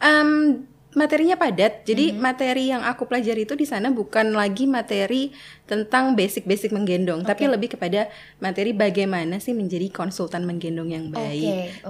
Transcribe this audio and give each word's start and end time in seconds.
Um, 0.00 0.64
materinya 0.96 1.36
padat. 1.36 1.84
Jadi 1.84 2.16
materi 2.16 2.72
yang 2.72 2.80
aku 2.80 3.04
pelajari 3.04 3.44
itu 3.44 3.52
di 3.52 3.68
sana 3.68 3.92
bukan 3.92 4.32
lagi 4.32 4.64
materi 4.64 5.28
tentang 5.68 6.16
basic-basic 6.16 6.72
menggendong, 6.72 7.20
tapi 7.22 7.44
lebih 7.44 7.76
kepada 7.76 8.08
materi 8.40 8.72
bagaimana 8.72 9.36
sih 9.36 9.52
menjadi 9.52 9.92
konsultan 9.92 10.48
menggendong 10.48 10.88
yang 10.88 11.06
baik. 11.12 11.84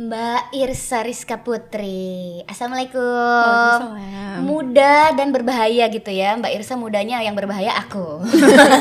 Mbak 0.00 0.56
Irsa 0.56 1.04
Rizka 1.04 1.44
Putri. 1.44 2.40
Assalamualaikum. 2.48 3.04
Waalaikumsalam. 3.04 4.40
Muda 4.48 5.12
dan 5.12 5.28
berbahaya 5.28 5.92
gitu 5.92 6.08
ya. 6.08 6.40
Mbak 6.40 6.56
Irsa 6.56 6.80
mudanya 6.80 7.20
yang 7.20 7.36
berbahaya 7.36 7.76
aku. 7.76 8.24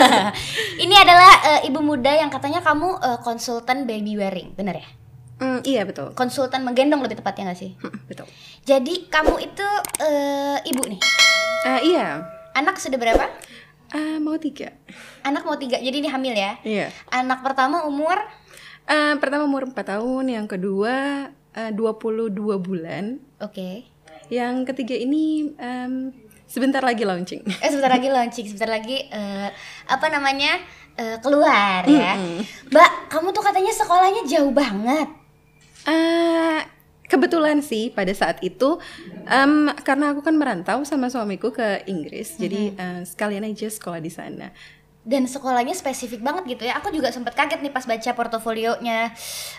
Ini 0.88 0.96
adalah 0.96 1.34
eh, 1.44 1.68
ibu 1.68 1.84
muda 1.84 2.16
yang 2.16 2.32
katanya 2.32 2.64
kamu 2.64 3.04
eh, 3.04 3.20
konsultan 3.20 3.84
baby 3.84 4.16
wearing, 4.16 4.56
bener 4.56 4.80
ya? 4.80 4.88
Hmm, 5.44 5.60
iya 5.68 5.84
betul. 5.84 6.16
Konsultan 6.16 6.64
menggendong 6.64 7.04
lebih 7.04 7.20
tepatnya 7.20 7.52
gak 7.52 7.60
sih? 7.68 7.76
Hmm, 7.84 8.00
betul. 8.08 8.24
Jadi 8.64 9.12
kamu 9.12 9.44
itu 9.44 9.68
eh, 10.00 10.72
ibu 10.72 10.88
nih. 10.88 11.04
Ah, 11.68 11.84
iya. 11.84 12.24
Anak 12.56 12.80
sudah 12.80 12.96
berapa? 12.96 13.28
Ah, 13.92 14.24
mau 14.24 14.40
tiga. 14.40 14.72
Anak 15.28 15.44
mau 15.44 15.60
tiga, 15.60 15.84
jadi 15.84 16.00
ini 16.00 16.08
hamil 16.08 16.32
ya? 16.32 16.56
Iya. 16.64 16.96
Anak 17.12 17.44
pertama 17.44 17.84
umur 17.84 18.16
Ah, 18.90 19.14
pertama 19.22 19.46
umur 19.46 19.70
4 19.70 19.78
tahun, 19.86 20.26
yang 20.34 20.50
kedua 20.50 21.30
ah, 21.54 21.72
22 21.72 22.34
bulan, 22.58 23.22
Oke. 23.38 23.86
yang 24.34 24.66
ketiga 24.66 24.98
ini 24.98 25.54
em, 25.62 26.10
sebentar 26.50 26.82
lagi 26.82 27.06
launching. 27.06 27.46
Eh 27.62 27.70
sebentar 27.70 27.94
lagi 27.94 28.10
launching, 28.10 28.50
sebentar 28.50 28.74
lagi 28.74 29.06
eh, 29.06 29.50
apa 29.86 30.10
namanya 30.10 30.58
eh, 30.98 31.22
keluar 31.22 31.86
ya. 31.86 32.18
Mbak, 32.74 33.14
kamu 33.14 33.30
tuh 33.30 33.44
katanya 33.46 33.72
sekolahnya 33.78 34.26
jauh 34.26 34.50
banget. 34.50 35.08
Ah, 35.86 36.66
kebetulan 37.06 37.62
sih 37.62 37.94
pada 37.94 38.10
saat 38.18 38.42
itu 38.42 38.82
em, 39.30 39.70
karena 39.86 40.18
aku 40.18 40.26
kan 40.26 40.34
merantau 40.34 40.82
sama 40.82 41.14
suamiku 41.14 41.54
ke 41.54 41.86
Inggris, 41.86 42.42
jadi 42.42 42.74
eh, 42.74 43.02
sekalian 43.06 43.46
aja 43.46 43.70
sekolah 43.70 44.02
di 44.02 44.10
sana. 44.10 44.50
Dan 45.10 45.26
sekolahnya 45.26 45.74
spesifik 45.74 46.22
banget 46.22 46.46
gitu 46.46 46.70
ya. 46.70 46.78
Aku 46.78 46.94
juga 46.94 47.10
sempat 47.10 47.34
kaget 47.34 47.66
nih 47.66 47.74
pas 47.74 47.82
baca 47.82 48.10
portofolionya 48.14 49.10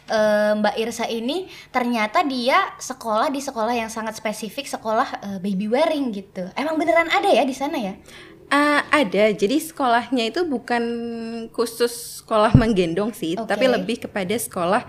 eh, 0.06 0.53
Mbak 0.55 0.75
Irsa 0.79 1.11
ini. 1.11 1.51
Ternyata 1.75 2.23
dia 2.23 2.70
sekolah 2.79 3.34
di 3.34 3.43
sekolah 3.43 3.75
yang 3.75 3.91
sangat 3.91 4.15
spesifik, 4.15 4.71
sekolah 4.71 5.09
eh, 5.27 5.39
baby 5.43 5.67
wearing 5.67 6.15
gitu. 6.15 6.47
Emang 6.55 6.78
beneran 6.78 7.11
ada 7.11 7.27
ya 7.27 7.43
di 7.43 7.56
sana 7.56 7.75
ya? 7.83 7.98
Ah, 8.51 8.83
ada, 8.91 9.31
jadi 9.31 9.62
sekolahnya 9.62 10.34
itu 10.34 10.43
bukan 10.43 10.83
khusus 11.55 12.19
sekolah 12.19 12.51
menggendong 12.59 13.15
sih, 13.15 13.39
Oke. 13.39 13.47
tapi 13.47 13.71
lebih 13.71 14.03
kepada 14.03 14.34
sekolah 14.34 14.83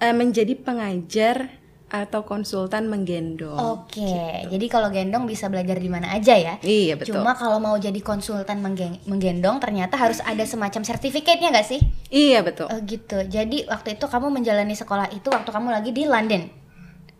eh, 0.00 0.14
menjadi 0.16 0.56
pengajar 0.56 1.63
atau 1.86 2.26
konsultan 2.26 2.90
menggendong. 2.90 3.54
Oke, 3.54 4.44
jadi 4.50 4.66
kalau 4.66 4.90
gendong 4.90 5.24
bisa 5.24 5.46
belajar 5.46 5.78
di 5.78 5.86
mana 5.86 6.10
aja 6.10 6.34
ya. 6.34 6.58
Iya 6.58 6.98
betul. 6.98 7.20
Cuma 7.20 7.32
kalau 7.32 7.62
mau 7.62 7.76
jadi 7.76 7.96
konsultan 7.98 8.58
menggen- 8.58 8.98
menggendong 9.04 9.62
ternyata 9.62 9.94
harus 9.94 10.18
ada 10.20 10.42
semacam 10.42 10.82
sertifikatnya 10.82 11.54
nggak 11.54 11.68
sih? 11.68 11.78
Iya 12.10 12.42
betul. 12.42 12.66
Oh 12.66 12.80
gitu. 12.82 13.22
Jadi 13.22 13.68
waktu 13.68 13.94
itu 13.94 14.04
kamu 14.04 14.26
menjalani 14.28 14.74
sekolah 14.74 15.06
itu 15.10 15.28
waktu 15.28 15.46
kamu 15.48 15.68
lagi 15.70 15.90
di 15.90 16.02
London. 16.04 16.50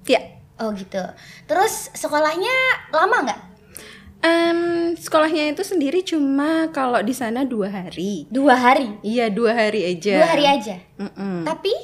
Iya. 0.04 0.20
Oh 0.58 0.70
gitu. 0.72 1.02
Terus 1.46 1.90
sekolahnya 1.92 2.54
lama 2.90 3.16
nggak? 3.26 3.40
Em, 4.20 4.60
sekolahnya 4.96 5.52
itu 5.52 5.60
sendiri 5.60 6.00
cuma 6.00 6.72
kalau 6.72 6.98
di 6.98 7.12
sana 7.12 7.44
dua 7.44 7.68
hari. 7.68 8.24
Dua 8.26 8.56
hari. 8.56 8.88
Iya 9.04 9.28
dua 9.28 9.52
hari 9.52 9.84
aja. 9.84 10.14
Dua 10.16 10.28
hari 10.28 10.44
aja. 10.48 10.74
Mm-mm. 10.96 11.44
Tapi 11.44 11.74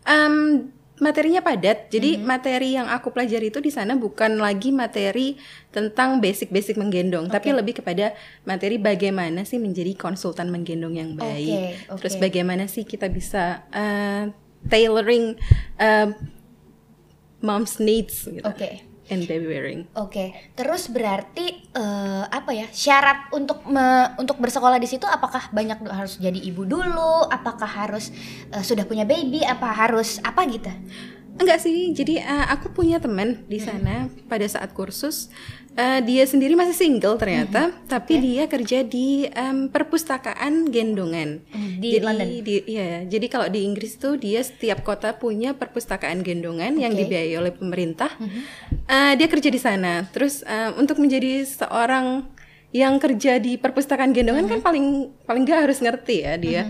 Em, 0.00 0.64
materinya 1.00 1.40
padat. 1.40 1.88
Jadi 1.88 2.20
Mm-hmm. 2.20 2.28
materi 2.28 2.68
yang 2.76 2.86
aku 2.86 3.08
pelajari 3.10 3.48
itu 3.48 3.58
di 3.58 3.72
sana 3.72 3.96
bukan 3.96 4.36
lagi 4.36 4.70
materi 4.70 5.40
tentang 5.72 6.20
basic-basic 6.20 6.76
menggendong, 6.76 7.26
tapi 7.32 7.50
lebih 7.56 7.80
kepada 7.80 8.12
materi 8.44 8.76
bagaimana 8.76 9.42
sih 9.48 9.56
menjadi 9.56 9.96
konsultan 9.96 10.52
menggendong 10.52 10.94
yang 10.96 11.16
baik. 11.16 11.80
Oke, 11.88 12.00
Terus 12.04 12.14
oke. 12.18 12.22
bagaimana 12.22 12.64
sih 12.68 12.84
kita 12.84 13.08
bisa 13.08 13.64
eh, 13.72 14.28
tailoring 14.68 15.40
eh, 15.78 16.08
mom's 17.40 17.80
needs 17.80 18.28
gitu. 18.28 18.44
oke. 18.44 18.89
And 19.10 19.26
baby 19.26 19.46
wearing. 19.50 19.80
Oke. 19.98 20.30
Terus 20.54 20.86
berarti 20.86 21.66
eh, 21.74 22.24
apa 22.30 22.50
ya? 22.54 22.70
Syarat 22.70 23.34
untuk 23.34 23.66
me- 23.66 24.14
untuk 24.16 24.38
bersekolah 24.38 24.78
di 24.78 24.86
situ 24.86 25.04
apakah 25.04 25.50
banyak 25.50 25.82
harus 25.90 26.22
jadi 26.22 26.38
ibu 26.38 26.62
dulu? 26.62 27.26
Apakah 27.26 27.66
harus 27.66 28.14
eh, 28.54 28.62
sudah 28.62 28.86
punya 28.86 29.02
baby? 29.02 29.42
Apa 29.42 29.74
harus 29.74 30.22
apa 30.22 30.46
gitu? 30.46 30.70
Enggak 31.40 31.64
sih, 31.64 31.96
jadi 31.96 32.20
eh, 32.20 32.46
aku 32.52 32.68
punya 32.70 33.00
teman 33.00 33.48
di 33.48 33.56
sana 33.56 34.12
pada 34.28 34.44
saat 34.44 34.76
kursus. 34.76 35.32
Eh, 35.70 36.00
dia 36.02 36.26
sendiri 36.26 36.58
masih 36.58 36.74
single 36.74 37.14
ternyata, 37.14 37.70
tapi 37.86 38.18
dia 38.18 38.44
kerja 38.44 38.82
di 38.82 39.24
em, 39.24 39.70
perpustakaan 39.70 40.66
gendongan 40.68 41.40
Di 41.78 41.94
jadi, 41.94 42.04
London. 42.04 42.26
di- 42.42 42.66
iya, 42.66 43.06
jadi 43.06 43.26
kalau 43.30 43.46
di 43.46 43.62
Inggris 43.62 43.94
tuh 43.94 44.18
dia 44.18 44.42
setiap 44.42 44.82
kota 44.82 45.14
punya 45.14 45.54
perpustakaan 45.54 46.20
gendongan 46.20 46.74
yang 46.74 46.90
Oke. 46.92 47.06
dibiayai 47.06 47.32
oleh 47.32 47.54
pemerintah. 47.54 48.10
Eh, 48.84 49.14
dia 49.14 49.24
kerja 49.24 49.46
di 49.46 49.56
sana. 49.56 50.10
Terus 50.10 50.42
eh, 50.42 50.74
untuk 50.74 50.98
menjadi 50.98 51.46
seorang 51.46 52.26
yang 52.74 52.98
kerja 52.98 53.38
di 53.38 53.54
perpustakaan 53.54 54.10
gendongan 54.10 54.46
kan 54.46 54.60
paling 54.60 54.86
paling 55.22 55.42
nggak 55.42 55.66
harus 55.66 55.78
ngerti 55.78 56.22
ya 56.22 56.34
dia 56.34 56.62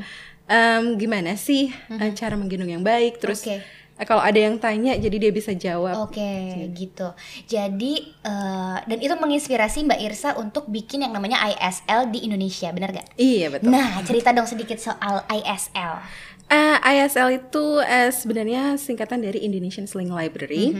em, 0.44 0.96
gimana 0.96 1.36
sih 1.36 1.68
eh, 1.88 2.12
cara 2.12 2.36
menggendong 2.36 2.68
yang 2.70 2.84
baik. 2.84 3.16
Terus 3.16 3.42
Oke. 3.42 3.64
Eh, 4.00 4.06
kalau 4.08 4.24
ada 4.24 4.40
yang 4.40 4.56
tanya 4.56 4.96
jadi 4.96 5.28
dia 5.28 5.28
bisa 5.28 5.52
jawab 5.52 6.08
Oke, 6.08 6.72
gitu. 6.72 7.12
Jadi 7.44 8.16
eh, 8.24 8.78
dan 8.80 8.98
itu 8.98 9.12
menginspirasi 9.12 9.84
Mbak 9.84 10.00
Irsa 10.08 10.40
untuk 10.40 10.72
bikin 10.72 11.04
yang 11.04 11.12
namanya 11.12 11.36
ISL 11.52 12.08
di 12.08 12.24
Indonesia, 12.24 12.72
benar 12.72 12.96
gak? 12.96 13.12
iya 13.20 13.52
betul 13.52 13.68
Nah, 13.68 14.00
cerita 14.08 14.32
dong 14.32 14.48
sedikit 14.48 14.80
soal 14.80 15.20
ISL. 15.28 16.00
Eh, 16.50 16.76
ISL 16.82 17.28
itu 17.44 17.78
eh, 17.78 18.10
sebenarnya 18.10 18.74
singkatan 18.74 19.22
dari 19.22 19.44
Indonesian 19.46 19.86
Sling 19.86 20.10
Library. 20.10 20.74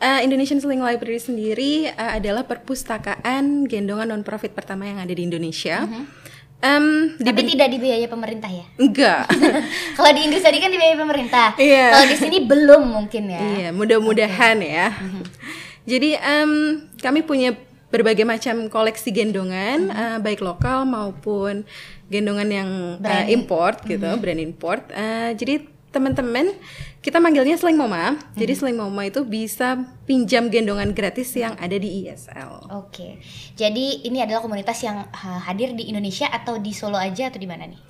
Eh, 0.00 0.20
Indonesian 0.24 0.64
Sling 0.64 0.80
Library 0.80 1.20
sendiri 1.20 1.92
eh, 1.92 2.10
adalah 2.16 2.48
perpustakaan 2.48 3.68
gendongan 3.68 4.16
non 4.16 4.24
profit 4.24 4.56
pertama 4.56 4.88
yang 4.88 4.96
ada 4.96 5.12
di 5.12 5.20
Indonesia. 5.20 5.84
Em, 5.84 6.08
di 6.60 7.24
Tapi 7.24 7.40
tidak 7.48 7.68
dibiayai 7.72 8.04
pemerintah 8.04 8.50
ya. 8.52 8.66
enggak. 8.76 9.24
Kalau 9.96 10.10
di 10.12 10.20
Inggris 10.20 10.44
tadi 10.44 10.60
kan 10.60 10.68
dibiayai 10.68 10.98
pemerintah. 10.98 11.48
Iya. 11.56 11.84
Kalau 11.90 12.06
di 12.06 12.16
sini 12.16 12.36
belum 12.44 12.82
mungkin 12.84 13.24
ya. 13.26 13.40
Iya, 13.40 13.68
mudah-mudahan 13.72 14.60
ya. 14.60 14.92
Jadi 15.88 16.14
em, 16.14 16.52
kami 17.00 17.24
punya 17.24 17.56
berbagai 17.90 18.22
macam 18.22 18.68
koleksi 18.68 19.10
gendongan, 19.10 19.90
eh, 19.90 20.18
baik 20.20 20.44
lokal 20.44 20.86
maupun 20.86 21.66
gendongan 22.06 22.48
yang 22.48 22.70
Brand. 23.00 23.26
import 23.26 23.76
gitu, 23.82 24.06
brand 24.20 24.38
import. 24.38 24.84
Eh, 24.92 25.34
jadi 25.34 25.64
teman-teman 25.90 26.54
kita 27.02 27.18
manggilnya 27.18 27.58
Sling 27.58 27.74
Mama. 27.74 28.18
Jadi 28.38 28.52
Sling 28.54 28.78
Mama 28.78 29.06
itu 29.06 29.26
bisa 29.26 29.78
pinjam 30.06 30.46
gendongan 30.46 30.94
gratis 30.94 31.34
yang 31.34 31.58
ada 31.58 31.74
di 31.74 32.06
ISL. 32.06 32.70
Oke. 32.78 33.18
Jadi 33.58 34.06
ini 34.06 34.22
adalah 34.22 34.42
komunitas 34.42 34.78
yang 34.86 35.06
ha- 35.10 35.42
hadir 35.50 35.74
di 35.74 35.90
Indonesia 35.90 36.30
atau 36.30 36.62
di 36.62 36.70
Solo 36.70 36.96
aja 36.96 37.28
atau 37.28 37.38
di 37.42 37.48
mana 37.50 37.66
nih? 37.66 37.80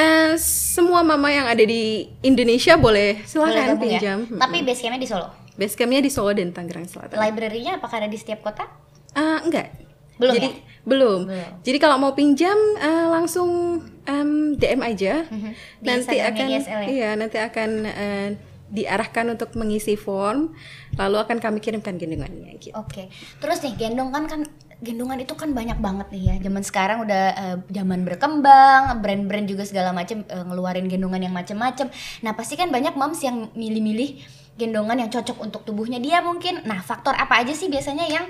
Eh, 0.00 0.32
semua 0.40 1.02
mama 1.02 1.28
yang 1.28 1.50
ada 1.50 1.60
di 1.60 2.08
Indonesia 2.22 2.78
boleh 2.78 3.20
gabung 3.26 3.90
ya? 3.90 3.98
pinjam. 3.98 4.18
Tapi 4.38 4.62
base 4.62 4.80
campnya 4.86 5.02
di 5.02 5.10
Solo. 5.10 5.28
Base 5.58 5.74
campnya 5.76 6.00
di 6.00 6.10
Solo 6.12 6.30
dan 6.32 6.54
Tangerang 6.54 6.86
Selatan. 6.86 7.18
Library-nya 7.18 7.82
apakah 7.82 8.00
ada 8.00 8.08
di 8.08 8.16
setiap 8.16 8.40
kota? 8.46 8.64
Ah, 9.12 9.42
enggak. 9.42 9.74
Belum 10.16 10.36
Jadi 10.36 10.48
ya? 10.48 10.69
Belum. 10.84 11.28
Belum. 11.28 11.50
Jadi 11.60 11.78
kalau 11.78 11.96
mau 12.00 12.12
pinjam 12.16 12.56
eh, 12.80 13.06
langsung 13.10 13.82
em, 14.06 14.56
DM 14.56 14.80
aja. 14.80 15.24
Mhm. 15.28 15.50
Di 15.82 15.88
Nanti 15.88 16.16
akan 16.20 16.46
ISL 16.48 16.80
ya? 16.84 16.88
iya, 16.88 17.10
nanti 17.16 17.36
akan 17.38 17.70
eh, 17.86 18.28
diarahkan 18.70 19.34
untuk 19.34 19.50
mengisi 19.58 19.98
form, 19.98 20.54
lalu 20.94 21.16
akan 21.18 21.42
kami 21.42 21.58
kirimkan 21.58 21.98
gendongannya 21.98 22.54
gitu. 22.62 22.72
Oke. 22.78 23.10
Terus 23.42 23.58
nih 23.66 23.74
gendongan 23.74 24.30
kan 24.30 24.40
gendongan 24.80 25.20
itu 25.20 25.34
kan 25.36 25.52
banyak 25.52 25.76
banget 25.82 26.08
nih 26.14 26.22
ya. 26.30 26.34
Zaman 26.40 26.62
sekarang 26.64 26.98
udah 27.04 27.24
eh, 27.34 27.56
zaman 27.68 28.06
berkembang, 28.06 29.02
brand-brand 29.04 29.46
juga 29.50 29.66
segala 29.66 29.90
macam 29.92 30.22
eh, 30.24 30.44
ngeluarin 30.46 30.86
gendongan 30.88 31.28
yang 31.28 31.34
macam-macam. 31.34 31.90
Nah, 32.24 32.32
pasti 32.32 32.54
kan 32.56 32.70
banyak 32.72 32.94
moms 32.96 33.20
yang 33.20 33.50
milih-milih 33.52 34.40
gendongan 34.56 35.02
yang 35.06 35.10
cocok 35.12 35.36
untuk 35.42 35.62
tubuhnya 35.66 35.98
dia 36.00 36.22
mungkin. 36.24 36.62
Nah, 36.64 36.80
faktor 36.80 37.12
apa 37.18 37.42
aja 37.42 37.52
sih 37.52 37.68
biasanya 37.68 38.06
yang 38.08 38.24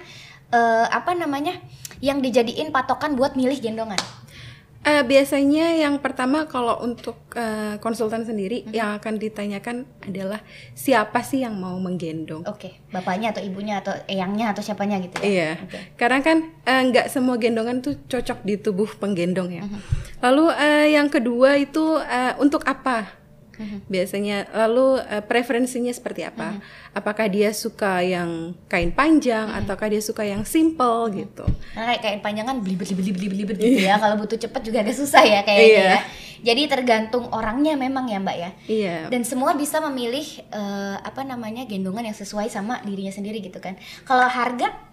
eh, 0.53 0.87
apa 0.91 1.15
namanya? 1.15 1.59
yang 2.01 2.25
dijadiin 2.25 2.73
patokan 2.73 3.13
buat 3.13 3.37
milih 3.37 3.61
gendongan? 3.61 4.01
Uh, 4.81 5.05
biasanya 5.05 5.77
yang 5.77 6.01
pertama 6.01 6.49
kalau 6.49 6.81
untuk 6.81 7.21
uh, 7.37 7.77
konsultan 7.85 8.25
sendiri 8.25 8.65
hmm. 8.65 8.73
yang 8.73 8.97
akan 8.97 9.21
ditanyakan 9.21 9.85
adalah 10.01 10.41
siapa 10.73 11.21
sih 11.21 11.45
yang 11.45 11.53
mau 11.53 11.77
menggendong? 11.77 12.49
Oke, 12.49 12.57
okay. 12.57 12.73
bapaknya 12.89 13.37
atau 13.37 13.45
ibunya 13.45 13.85
atau 13.85 13.93
eyangnya 14.09 14.57
atau 14.57 14.65
siapanya 14.65 14.97
gitu 15.05 15.21
ya? 15.21 15.25
Iya, 15.29 15.51
okay. 15.69 15.83
karena 16.01 16.25
kan 16.25 16.49
uh, 16.65 16.83
nggak 16.89 17.13
semua 17.13 17.37
gendongan 17.37 17.85
tuh 17.85 18.01
cocok 18.09 18.41
di 18.41 18.57
tubuh 18.57 18.89
penggendong 18.97 19.53
ya. 19.53 19.69
Hmm. 19.69 19.85
Lalu 20.25 20.49
uh, 20.49 20.87
yang 20.89 21.13
kedua 21.13 21.61
itu 21.61 22.01
uh, 22.01 22.41
untuk 22.41 22.65
apa? 22.65 23.20
Hmm 23.61 23.79
Biasanya 23.93 24.49
lalu 24.57 24.97
uh, 25.05 25.21
preferensinya 25.21 25.93
seperti 25.93 26.25
apa? 26.25 26.57
hmm 26.57 26.63
Apakah 26.91 27.31
dia 27.31 27.55
suka 27.55 28.03
yang 28.03 28.57
kain 28.67 28.91
panjang 28.91 29.47
hmm 29.53 29.59
ataukah 29.63 29.93
dia 29.93 30.03
suka 30.03 30.25
yang 30.25 30.43
simple 30.49 31.13
hmm 31.13 31.17
gitu? 31.21 31.45
Nah, 31.77 31.93
kayak 31.93 32.01
kain 32.01 32.21
panjang 32.25 32.49
kan 32.49 32.57
beli 32.65 32.75
beli 32.75 32.93
beli 32.97 33.11
beli 33.13 33.45
beli 33.45 33.45
gitu 33.45 33.85
ya. 33.85 34.01
Kalau 34.01 34.17
butuh 34.17 34.41
cepet 34.41 34.61
juga 34.65 34.81
agak 34.81 34.97
susah 34.97 35.23
ya 35.23 35.45
kayaknya 35.45 35.77
yeah. 35.77 35.93
ya. 35.93 36.01
Jadi 36.41 36.73
tergantung 36.73 37.29
orangnya 37.37 37.77
memang 37.77 38.09
ya 38.09 38.17
Mbak 38.17 38.37
ya. 38.37 38.51
Iya. 38.65 38.89
Yeah. 38.89 39.03
Dan 39.13 39.29
semua 39.29 39.53
bisa 39.53 39.79
memilih 39.85 40.25
uh, 40.51 40.97
apa 41.05 41.21
namanya 41.21 41.69
gendongan 41.69 42.09
yang 42.09 42.17
sesuai 42.17 42.49
sama 42.49 42.81
dirinya 42.83 43.13
sendiri 43.13 43.45
gitu 43.45 43.61
kan. 43.61 43.77
Kalau 44.09 44.25
harga 44.25 44.91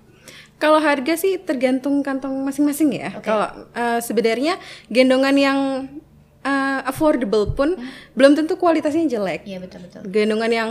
kalau 0.57 0.81
harga 0.81 1.13
sih 1.13 1.37
tergantung 1.37 2.01
kantong 2.01 2.33
masing-masing 2.41 2.89
ya. 2.97 3.09
Okay. 3.13 3.29
Kalau 3.29 3.47
uh, 3.77 3.99
sebenarnya 4.01 4.57
gendongan 4.89 5.35
yang 5.37 5.59
uh, 6.47 6.79
affordable 6.87 7.51
pun 7.51 7.75
hmm. 7.75 8.15
belum 8.15 8.39
tentu 8.39 8.55
kualitasnya 8.55 9.11
jelek. 9.11 9.43
Iya 9.43 9.59
betul 9.59 9.83
betul. 9.83 10.01
Gendongan 10.07 10.51
yang 10.51 10.69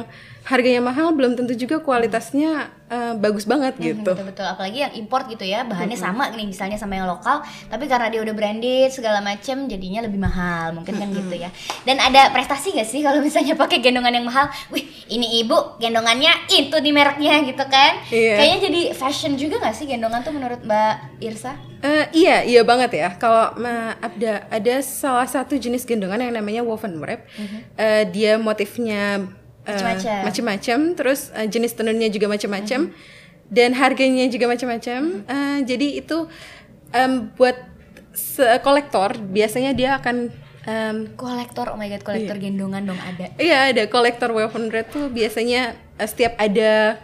harganya 0.49 0.81
mahal 0.81 1.13
belum 1.13 1.37
tentu 1.37 1.53
juga 1.53 1.85
kualitasnya 1.85 2.73
uh, 2.91 3.15
bagus 3.19 3.45
banget 3.47 3.75
hmm, 3.79 3.85
gitu. 3.85 4.13
Betul 4.15 4.27
betul. 4.27 4.47
Apalagi 4.47 4.79
yang 4.87 4.95
import 4.95 5.27
gitu 5.27 5.45
ya 5.47 5.67
bahannya 5.67 5.99
hmm. 5.99 6.07
sama 6.07 6.25
nih 6.35 6.47
misalnya 6.47 6.79
sama 6.79 6.99
yang 6.99 7.09
lokal, 7.09 7.43
tapi 7.71 7.85
karena 7.91 8.11
dia 8.11 8.21
udah 8.23 8.35
branded 8.35 8.91
segala 8.95 9.19
macem 9.23 9.67
jadinya 9.67 10.07
lebih 10.07 10.21
mahal 10.21 10.75
mungkin 10.75 10.95
kan 10.99 11.09
hmm. 11.11 11.17
gitu 11.27 11.35
ya. 11.47 11.51
Dan 11.83 11.99
ada 11.99 12.31
prestasi 12.31 12.75
gak 12.77 12.89
sih 12.89 13.03
kalau 13.03 13.19
misalnya 13.23 13.55
pakai 13.59 13.83
gendongan 13.83 14.23
yang 14.23 14.27
mahal? 14.27 14.51
Wih 14.71 14.87
ini 15.11 15.43
ibu 15.43 15.79
gendongannya 15.79 16.51
itu 16.51 16.77
di 16.83 16.91
mereknya 16.91 17.43
gitu 17.47 17.65
kan? 17.67 18.03
Iya. 18.11 18.35
Kayaknya 18.39 18.59
jadi 18.71 18.81
fashion 18.95 19.33
juga 19.39 19.63
gak 19.63 19.77
sih 19.77 19.87
gendongan 19.87 20.23
tuh 20.23 20.35
menurut 20.35 20.61
Mbak 20.63 21.23
Irsa? 21.23 21.59
Uh, 21.77 22.09
iya 22.17 22.43
iya 22.43 22.65
banget 22.65 22.97
ya. 22.97 23.09
Kalau 23.21 23.53
ada 24.01 24.33
ada 24.49 24.75
salah 24.83 25.29
satu 25.29 25.55
jenis 25.61 25.85
gendongan 25.85 26.25
yang 26.25 26.35
namanya 26.35 26.63
woven 26.65 26.99
wrap, 26.99 27.29
uh 27.37 27.45
-huh. 27.45 27.61
uh, 27.77 28.03
dia 28.09 28.41
motifnya 28.41 29.29
uh, 29.67 30.23
macam-macam 30.25 30.79
terus 30.95 31.35
uh, 31.35 31.47
jenis 31.47 31.75
tenunnya 31.75 32.09
juga 32.09 32.31
macam-macam 32.31 32.91
mm-hmm. 32.91 33.51
dan 33.53 33.71
harganya 33.75 34.27
juga 34.31 34.47
macam-macam 34.49 35.01
mm-hmm. 35.03 35.31
uh, 35.31 35.59
jadi 35.67 35.89
itu 36.01 36.19
um, 36.95 37.13
buat 37.35 37.57
kolektor 38.65 39.21
biasanya 39.21 39.77
dia 39.77 40.01
akan 40.01 40.33
um, 40.65 40.97
kolektor 41.21 41.69
oh 41.69 41.77
my 41.77 41.91
god 41.93 42.01
kolektor 42.01 42.37
iya. 42.41 42.43
gendongan 42.49 42.83
dong 42.89 43.01
ada 43.01 43.27
iya 43.37 43.59
ada 43.75 43.85
kolektor 43.93 44.33
woven 44.33 44.73
red 44.73 44.89
tuh 44.89 45.13
biasanya 45.13 45.77
uh, 46.01 46.09
setiap 46.09 46.33
ada 46.41 46.97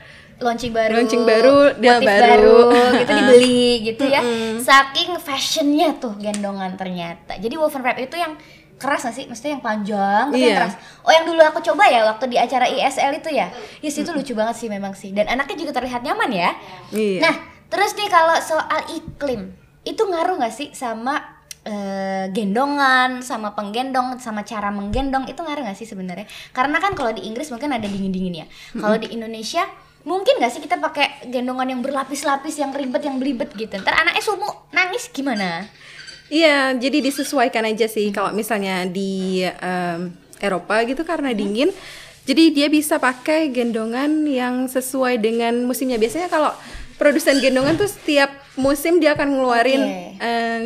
launching 0.42 0.74
baru, 0.74 0.92
launching 0.98 1.22
baru, 1.22 1.56
dia 1.78 2.02
baru, 2.02 2.10
baru 2.10 2.58
gitu 2.98 3.12
dibeli 3.14 3.66
gitu 3.86 4.04
ya. 4.10 4.20
Saking 4.58 5.14
fashionnya 5.22 6.02
tuh 6.02 6.18
gendongan 6.18 6.74
ternyata. 6.74 7.38
Jadi 7.38 7.54
woven 7.54 7.78
wrap 7.78 7.94
itu 8.02 8.18
yang 8.18 8.34
keras 8.82 9.06
gak 9.06 9.14
sih? 9.14 9.24
Maksudnya 9.30 9.52
yang 9.54 9.64
panjang 9.64 10.24
tapi 10.34 10.42
yeah. 10.42 10.46
yang 10.50 10.58
keras. 10.58 10.74
Oh 11.06 11.12
yang 11.14 11.24
dulu 11.24 11.40
aku 11.46 11.62
coba 11.62 11.86
ya 11.86 12.02
waktu 12.02 12.26
di 12.26 12.36
acara 12.36 12.66
ISL 12.66 13.14
itu 13.22 13.30
ya. 13.30 13.46
Yes 13.78 13.94
itu 13.94 14.10
lucu 14.10 14.34
banget 14.34 14.58
sih 14.58 14.66
memang 14.66 14.98
sih. 14.98 15.14
Dan 15.14 15.30
anaknya 15.30 15.62
juga 15.62 15.78
terlihat 15.78 16.02
nyaman 16.02 16.30
ya. 16.34 16.50
Yeah. 16.90 17.22
Nah 17.22 17.34
terus 17.70 17.94
nih 17.94 18.10
kalau 18.10 18.34
soal 18.42 18.80
iklim 18.90 19.54
itu 19.86 20.02
ngaruh 20.02 20.42
gak 20.42 20.54
sih 20.54 20.74
sama 20.74 21.22
uh, 21.62 22.26
gendongan, 22.34 23.22
sama 23.22 23.54
penggendong, 23.54 24.18
sama 24.18 24.42
cara 24.42 24.74
menggendong 24.74 25.30
itu 25.30 25.38
ngaruh 25.38 25.62
gak 25.62 25.78
sih 25.78 25.86
sebenarnya? 25.86 26.26
Karena 26.50 26.82
kan 26.82 26.98
kalau 26.98 27.14
di 27.14 27.22
Inggris 27.30 27.54
mungkin 27.54 27.70
ada 27.70 27.86
dingin 27.86 28.10
dingin 28.10 28.42
ya. 28.42 28.46
Kalau 28.74 28.98
di 28.98 29.14
Indonesia 29.14 29.62
mungkin 30.02 30.42
gak 30.42 30.50
sih 30.50 30.62
kita 30.62 30.82
pakai 30.82 31.30
gendongan 31.30 31.78
yang 31.78 31.80
berlapis-lapis 31.82 32.58
yang 32.58 32.74
ribet 32.74 33.06
yang 33.06 33.22
belibet 33.22 33.54
gitu 33.54 33.78
ntar 33.78 33.94
anaknya 33.94 34.22
sumu 34.22 34.50
nangis 34.74 35.06
gimana 35.14 35.66
Iya, 36.28 36.76
jadi 36.78 36.98
disesuaikan 37.02 37.66
aja 37.66 37.86
sih. 37.90 38.12
Kalau 38.14 38.30
misalnya 38.30 38.86
di 38.86 39.42
um, 39.46 40.12
Eropa 40.42 40.82
gitu 40.86 41.02
karena 41.02 41.30
hmm. 41.32 41.38
dingin, 41.38 41.70
jadi 42.22 42.44
dia 42.54 42.66
bisa 42.70 43.02
pakai 43.02 43.50
gendongan 43.50 44.26
yang 44.26 44.70
sesuai 44.70 45.18
dengan 45.18 45.66
musimnya. 45.66 45.98
Biasanya 45.98 46.30
kalau 46.30 46.54
produsen 47.00 47.42
gendongan 47.42 47.74
tuh 47.74 47.90
setiap 47.90 48.30
musim 48.54 49.02
dia 49.02 49.18
akan 49.18 49.28
ngeluarin 49.34 49.82
okay. 49.82 50.10
um, 50.22 50.62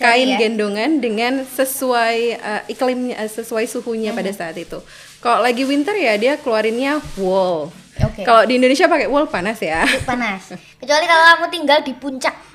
kain 0.00 0.30
ya? 0.32 0.38
gendongan 0.40 0.90
dengan 1.00 1.32
sesuai 1.44 2.18
uh, 2.40 2.62
iklimnya, 2.68 3.16
uh, 3.20 3.30
sesuai 3.30 3.64
suhunya 3.68 4.12
hmm. 4.12 4.18
pada 4.20 4.30
saat 4.32 4.56
itu. 4.56 4.80
Kalau 5.20 5.44
lagi 5.44 5.68
winter 5.68 5.92
ya 5.96 6.16
dia 6.16 6.40
keluarinnya 6.40 7.00
wool. 7.20 7.68
Okay. 8.00 8.24
Kalau 8.24 8.48
di 8.48 8.56
Indonesia 8.56 8.88
pakai 8.88 9.08
wool 9.12 9.28
panas 9.28 9.60
ya. 9.60 9.84
Panas. 10.08 10.56
Kecuali 10.80 11.04
kalau 11.04 11.24
kamu 11.36 11.46
tinggal 11.52 11.78
di 11.84 11.92
puncak 11.92 12.49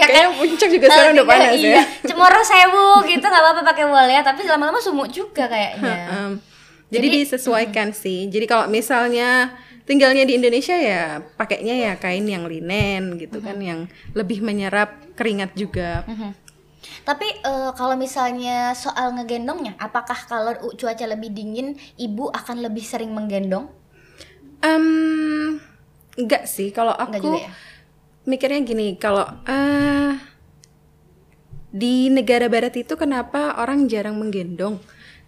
ya 0.00 0.06
kan 0.06 0.36
puncak 0.36 0.68
juga 0.68 0.86
sekarang 0.92 1.12
udah 1.16 1.26
panas 1.26 1.56
iya. 1.56 1.80
ya 1.80 1.82
cemoro 2.04 2.40
sewu 2.44 3.08
gitu 3.08 3.24
nggak 3.24 3.42
apa-apa 3.42 3.62
pakai 3.64 3.84
wol 3.88 4.08
ya 4.08 4.20
tapi 4.20 4.44
lama-lama 4.44 4.76
sumuk 4.78 5.08
juga 5.08 5.48
kayaknya 5.48 5.96
um, 6.12 6.32
jadi, 6.92 7.06
jadi 7.08 7.16
disesuaikan 7.24 7.88
hmm. 7.92 7.98
sih 7.98 8.28
jadi 8.28 8.44
kalau 8.44 8.64
misalnya 8.68 9.56
tinggalnya 9.88 10.28
di 10.28 10.36
Indonesia 10.36 10.76
ya 10.76 11.24
pakainya 11.40 11.74
ya 11.88 11.92
kain 11.96 12.28
yang 12.28 12.44
linen 12.44 13.16
gitu 13.16 13.40
kan 13.40 13.56
yang 13.56 13.88
lebih 14.12 14.44
menyerap 14.44 14.92
keringat 15.16 15.56
juga 15.56 16.04
Tapi 17.02 17.24
uh, 17.42 17.72
kalau 17.74 17.98
misalnya 17.98 18.72
soal 18.76 19.16
ngegendongnya, 19.16 19.74
apakah 19.80 20.14
kalau 20.28 20.54
cuaca 20.76 21.04
lebih 21.08 21.34
dingin, 21.34 21.74
ibu 21.98 22.30
akan 22.30 22.62
lebih 22.64 22.84
sering 22.84 23.10
menggendong? 23.12 23.66
Um, 24.62 25.58
enggak 26.14 26.46
sih, 26.46 26.70
kalau 26.70 26.94
aku 26.94 27.40
ya? 27.40 27.50
Mikirnya 28.28 28.60
gini 28.60 29.00
kalau 29.00 29.24
uh, 29.24 30.12
di 31.72 32.12
negara 32.12 32.52
barat 32.52 32.76
itu 32.76 32.92
kenapa 33.00 33.56
orang 33.56 33.88
jarang 33.88 34.20
menggendong? 34.20 34.76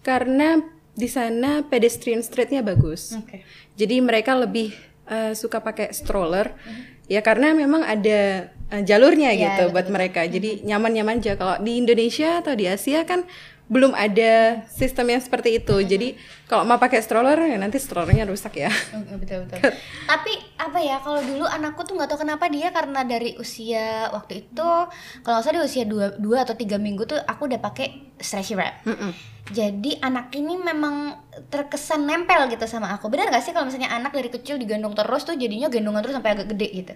Karena 0.05 0.61
di 0.93 1.09
sana 1.09 1.65
pedestrian 1.65 2.21
streetnya 2.21 2.61
bagus. 2.61 3.17
Okay. 3.25 3.41
jadi 3.81 4.05
mereka 4.05 4.37
lebih 4.37 4.77
uh, 5.09 5.33
suka 5.33 5.65
pakai 5.65 5.97
stroller. 5.97 6.53
Uh 6.53 6.69
-huh. 6.69 6.83
ya 7.11 7.21
karena 7.25 7.57
memang 7.57 7.81
ada 7.81 8.53
uh, 8.71 8.83
jalurnya 8.85 9.33
ya, 9.33 9.57
gitu 9.57 9.73
betul, 9.73 9.75
buat 9.75 9.89
mereka. 9.89 10.21
Jadi 10.29 10.63
nyaman-nyaman 10.69 11.25
aja. 11.25 11.41
Kalau 11.41 11.57
di 11.65 11.81
Indonesia 11.81 12.45
atau 12.45 12.53
di 12.53 12.69
Asia 12.69 13.09
kan 13.09 13.25
belum 13.71 13.95
ada 13.95 14.67
sistem 14.67 15.15
yang 15.15 15.23
seperti 15.23 15.63
itu. 15.63 15.79
Jadi 15.79 16.19
kalau 16.51 16.67
mau 16.67 16.83
pakai 16.83 16.99
stroller 16.99 17.39
ya 17.39 17.55
nanti 17.55 17.79
strollernya 17.79 18.27
rusak 18.27 18.59
ya. 18.59 18.71
Betul 19.15 19.47
betul. 19.47 19.63
Tapi 20.11 20.33
apa 20.59 20.79
ya 20.83 20.99
kalau 20.99 21.23
dulu 21.23 21.47
anakku 21.47 21.87
tuh 21.87 21.95
nggak 21.95 22.11
tahu 22.11 22.27
kenapa 22.27 22.51
dia 22.51 22.75
karena 22.75 23.07
dari 23.07 23.39
usia 23.39 24.11
waktu 24.11 24.43
itu 24.43 24.71
kalau 25.23 25.39
salah 25.39 25.63
di 25.63 25.71
usia 25.71 25.87
dua, 25.87 26.19
dua 26.19 26.43
atau 26.43 26.59
tiga 26.59 26.83
minggu 26.83 27.07
tuh 27.07 27.23
aku 27.23 27.47
udah 27.47 27.63
pakai 27.63 28.11
stretchy 28.19 28.59
wrap. 28.59 28.83
Mm 28.83 28.99
-mm. 28.99 29.13
Jadi 29.51 29.99
anak 30.03 30.35
ini 30.35 30.59
memang 30.59 31.15
terkesan 31.51 32.07
nempel 32.07 32.51
gitu 32.51 32.67
sama 32.67 32.91
aku. 32.95 33.07
Benar 33.07 33.31
gak 33.31 33.43
sih 33.43 33.55
kalau 33.55 33.71
misalnya 33.71 33.91
anak 33.91 34.15
dari 34.15 34.31
kecil 34.31 34.59
digendong 34.59 34.95
terus 34.99 35.23
tuh 35.23 35.35
jadinya 35.39 35.71
gendongan 35.71 36.03
terus 36.03 36.15
sampai 36.19 36.35
agak 36.35 36.55
gede 36.55 36.69
gitu? 36.71 36.95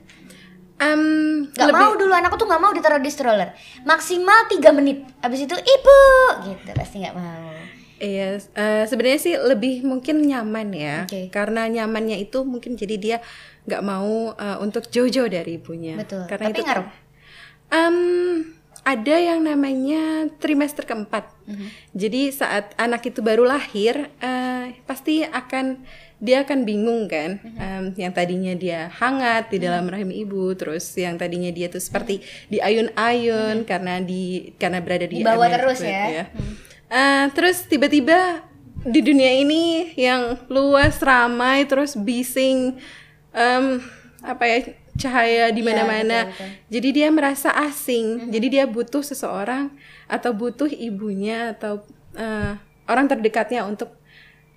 Um, 0.84 1.48
gak 1.56 1.72
lebih... 1.72 1.80
mau 1.80 1.92
dulu 1.96 2.12
anakku 2.12 2.36
tuh 2.36 2.44
gak 2.44 2.60
mau 2.60 2.72
ditaruh 2.76 3.00
di 3.00 3.08
stroller 3.08 3.56
maksimal 3.88 4.44
tiga 4.52 4.68
menit 4.76 5.00
abis 5.24 5.48
itu 5.48 5.56
ibu 5.56 6.00
gitu 6.44 6.70
pasti 6.76 7.00
gak 7.00 7.16
mau 7.16 7.56
Iya, 8.04 8.36
uh, 8.36 8.84
sebenarnya 8.84 9.20
sih 9.22 9.34
lebih 9.38 9.86
mungkin 9.86 10.26
nyaman 10.26 10.74
ya, 10.74 10.96
okay. 11.06 11.30
karena 11.30 11.70
nyamannya 11.70 12.20
itu 12.20 12.42
mungkin 12.42 12.74
jadi 12.74 12.98
dia 12.98 13.16
nggak 13.64 13.82
mau 13.86 14.34
uh, 14.34 14.58
untuk 14.60 14.90
jauh-jauh 14.90 15.30
dari 15.30 15.56
ibunya. 15.56 15.96
Betul. 15.96 16.26
Karena 16.26 16.50
Tapi 16.50 16.58
itu 16.58 16.62
ngaruh. 16.66 16.88
Um, 17.70 17.98
ada 18.84 19.16
yang 19.16 19.40
namanya 19.40 20.28
trimester 20.36 20.84
keempat. 20.84 21.32
Mm 21.48 21.54
-hmm. 21.54 21.68
Jadi 21.96 22.22
saat 22.28 22.76
anak 22.76 23.08
itu 23.08 23.24
baru 23.24 23.48
lahir, 23.48 24.12
uh, 24.20 24.68
pasti 24.84 25.24
akan 25.24 25.80
dia 26.24 26.40
akan 26.40 26.64
bingung 26.64 27.04
kan 27.04 27.36
um, 27.60 27.84
yang 28.00 28.08
tadinya 28.16 28.56
dia 28.56 28.88
hangat 28.96 29.52
di 29.52 29.60
dalam 29.60 29.84
rahim 29.92 30.08
ibu 30.08 30.56
terus 30.56 30.88
yang 30.96 31.20
tadinya 31.20 31.52
dia 31.52 31.68
tuh 31.68 31.84
seperti 31.84 32.24
diayun-ayun 32.48 33.60
mm 33.60 33.62
-hmm. 33.62 33.68
karena 33.68 34.00
di 34.00 34.56
karena 34.56 34.80
berada 34.80 35.04
di 35.04 35.20
bawah 35.20 35.52
terus 35.52 35.84
ya, 35.84 36.24
ya. 36.24 36.24
Uh, 36.88 37.28
terus 37.36 37.68
tiba-tiba 37.68 38.40
di 38.88 39.04
dunia 39.04 39.36
ini 39.36 39.92
yang 40.00 40.40
luas 40.48 40.96
ramai 41.04 41.68
terus 41.68 41.92
bising 41.92 42.80
um, 43.36 43.84
apa 44.24 44.44
ya 44.48 44.58
cahaya 44.94 45.50
di 45.50 45.60
iya, 45.60 45.68
mana-mana. 45.74 46.18
Ya, 46.30 46.78
jadi 46.78 46.88
dia 46.94 47.08
merasa 47.10 47.50
asing. 47.50 48.06
Mm 48.06 48.20
-hmm. 48.22 48.30
Jadi 48.30 48.46
dia 48.46 48.64
butuh 48.64 49.02
seseorang 49.02 49.74
atau 50.06 50.30
butuh 50.30 50.70
ibunya 50.70 51.50
atau 51.50 51.82
uh, 52.14 52.54
orang 52.86 53.06
terdekatnya 53.10 53.66
untuk 53.66 53.90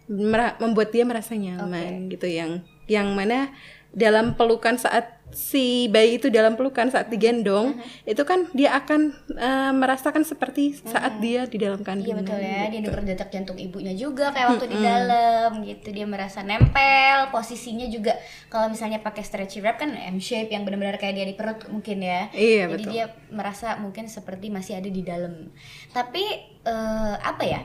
membuat 0.08 0.90
dia 0.96 1.04
merasa 1.04 1.36
nyaman 1.36 2.08
okay. 2.08 2.12
gitu 2.16 2.28
yang 2.32 2.52
yang 2.88 3.12
mana 3.12 3.52
dalam 3.92 4.36
pelukan 4.40 4.80
saat 4.80 5.18
si 5.36 5.92
bayi 5.92 6.16
itu 6.20 6.32
dalam 6.32 6.56
pelukan 6.56 6.88
saat 6.88 7.12
digendong 7.12 7.76
Mm-hmm. 7.78 8.12
itu 8.16 8.24
kan 8.24 8.48
dia 8.56 8.80
akan 8.80 9.12
eh, 9.36 9.74
merasakan 9.76 10.24
seperti 10.24 10.80
saat 10.88 11.20
dia 11.20 11.44
di 11.44 11.60
dalam. 11.60 11.84
Iya 11.84 11.88
kandungan. 11.88 12.24
betul 12.24 12.40
ya, 12.40 12.64
dia 12.72 12.80
denger 12.80 13.02
detak 13.04 13.30
jantung 13.30 13.60
ibunya 13.60 13.92
juga 13.92 14.32
kayak 14.32 14.56
waktu 14.56 14.66
di 14.72 14.80
dalam 14.80 15.52
gitu. 15.68 15.88
Dia 15.92 16.08
merasa 16.08 16.48
nempel, 16.48 17.28
posisinya 17.30 17.92
juga 17.92 18.16
kalau 18.48 18.72
misalnya 18.72 19.04
pakai 19.04 19.24
stretchy 19.26 19.60
wrap 19.60 19.84
kan 19.84 19.92
M 19.94 20.18
shape 20.24 20.48
yang 20.48 20.64
benar-benar 20.64 20.96
kayak 20.96 21.20
dia 21.20 21.26
di 21.28 21.36
perut 21.36 21.60
mungkin 21.68 21.98
ya. 22.00 22.32
Iya, 22.32 22.72
Jadi 22.72 22.84
betul. 22.88 22.94
dia 22.96 23.06
merasa 23.30 23.76
mungkin 23.84 24.08
seperti 24.08 24.48
masih 24.48 24.80
ada 24.80 24.90
di 24.90 25.04
dalam. 25.04 25.52
Tapi 25.92 26.24
eh, 26.64 27.16
apa 27.20 27.44
ya? 27.44 27.62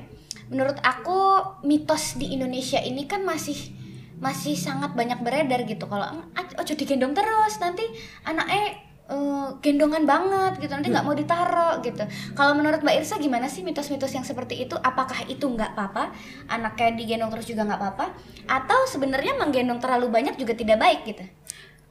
Menurut 0.53 0.77
aku 0.85 1.41
mitos 1.65 2.21
di 2.21 2.37
Indonesia 2.37 2.77
ini 2.77 3.09
kan 3.09 3.25
masih 3.25 3.57
masih 4.21 4.55
sangat 4.55 4.93
banyak 4.93 5.25
beredar 5.25 5.65
gitu. 5.65 5.89
Kalau 5.89 6.05
"Ah, 6.05 6.47
ojo 6.61 6.73
digendong 6.77 7.17
terus 7.17 7.57
nanti 7.59 7.83
anaknya 8.23 8.77
eh, 9.13 9.49
gendongan 9.65 10.05
banget 10.07 10.63
gitu 10.63 10.73
nanti 10.73 10.89
nggak 10.93 11.05
mau 11.05 11.17
ditaro 11.17 11.83
gitu. 11.83 12.05
Kalau 12.39 12.53
menurut 12.55 12.81
Mbak 12.85 13.03
Irsa 13.03 13.19
gimana 13.19 13.51
sih 13.51 13.67
mitos-mitos 13.67 14.13
yang 14.15 14.23
seperti 14.23 14.63
itu? 14.63 14.77
Apakah 14.79 15.27
itu 15.27 15.43
nggak 15.43 15.75
apa-apa? 15.75 16.15
Anaknya 16.47 16.95
digendong 16.95 17.33
terus 17.35 17.49
juga 17.51 17.67
nggak 17.67 17.81
apa-apa? 17.83 18.07
Atau 18.47 18.79
sebenarnya 18.87 19.35
menggendong 19.41 19.83
terlalu 19.83 20.07
banyak 20.13 20.39
juga 20.39 20.55
tidak 20.55 20.79
baik 20.79 21.01
gitu? 21.09 21.25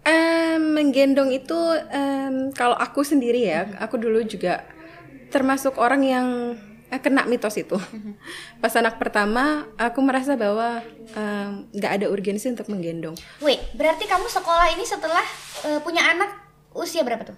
Em, 0.02 0.62
menggendong 0.74 1.30
itu 1.30 1.58
em, 1.94 2.50
kalau 2.58 2.74
aku 2.74 3.06
sendiri 3.06 3.44
ya, 3.44 3.70
aku 3.78 4.02
dulu 4.02 4.24
juga 4.26 4.66
termasuk 5.30 5.78
orang 5.78 6.02
yang 6.02 6.28
kena 7.00 7.24
mitos 7.24 7.56
itu. 7.56 7.80
Pas 8.60 8.74
anak 8.76 9.00
pertama, 9.00 9.70
aku 9.80 10.04
merasa 10.04 10.36
bahwa 10.36 10.84
nggak 11.72 11.92
ada 12.02 12.06
urgensi 12.12 12.52
untuk 12.52 12.68
menggendong. 12.68 13.16
Wait, 13.40 13.62
berarti 13.78 14.10
kamu 14.10 14.28
sekolah 14.28 14.76
ini 14.76 14.84
setelah 14.84 15.24
eh, 15.64 15.80
punya 15.80 16.04
anak 16.12 16.36
usia 16.76 17.04
berapa 17.04 17.24
tuh? 17.28 17.38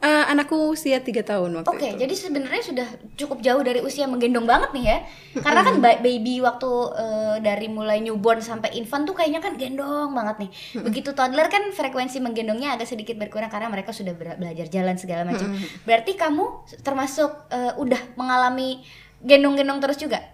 Eh, 0.00 0.24
anakku 0.32 0.72
usia 0.72 1.04
tiga 1.04 1.20
tahun 1.20 1.60
waktu 1.60 1.68
Oke, 1.68 1.88
itu. 1.92 2.00
jadi 2.00 2.14
sebenarnya 2.16 2.62
sudah 2.64 2.88
cukup 3.20 3.44
jauh 3.44 3.60
dari 3.60 3.84
usia 3.84 4.08
menggendong 4.08 4.48
banget 4.48 4.72
nih 4.72 4.84
ya. 4.88 4.98
Karena 5.44 5.60
kan 5.60 5.76
ba- 5.76 6.00
baby 6.00 6.40
waktu 6.40 6.70
eh, 6.96 7.36
dari 7.44 7.68
mulai 7.68 8.00
newborn 8.00 8.40
sampai 8.40 8.80
infant 8.80 9.04
tuh 9.04 9.12
kayaknya 9.12 9.44
kan 9.44 9.60
gendong 9.60 10.16
banget 10.16 10.48
nih. 10.48 10.50
Begitu 10.80 11.12
toddler 11.12 11.52
kan 11.52 11.68
frekuensi 11.68 12.16
menggendongnya 12.16 12.80
agak 12.80 12.88
sedikit 12.88 13.20
berkurang 13.20 13.52
karena 13.52 13.68
mereka 13.68 13.92
sudah 13.92 14.16
belajar 14.16 14.72
jalan 14.72 14.96
segala 14.96 15.28
macam. 15.28 15.52
Berarti 15.84 16.16
kamu 16.16 16.64
termasuk 16.80 17.52
eh, 17.52 17.76
udah 17.76 18.00
mengalami 18.16 18.80
gendong-gendong 19.20 19.84
terus 19.84 20.00
juga? 20.00 20.24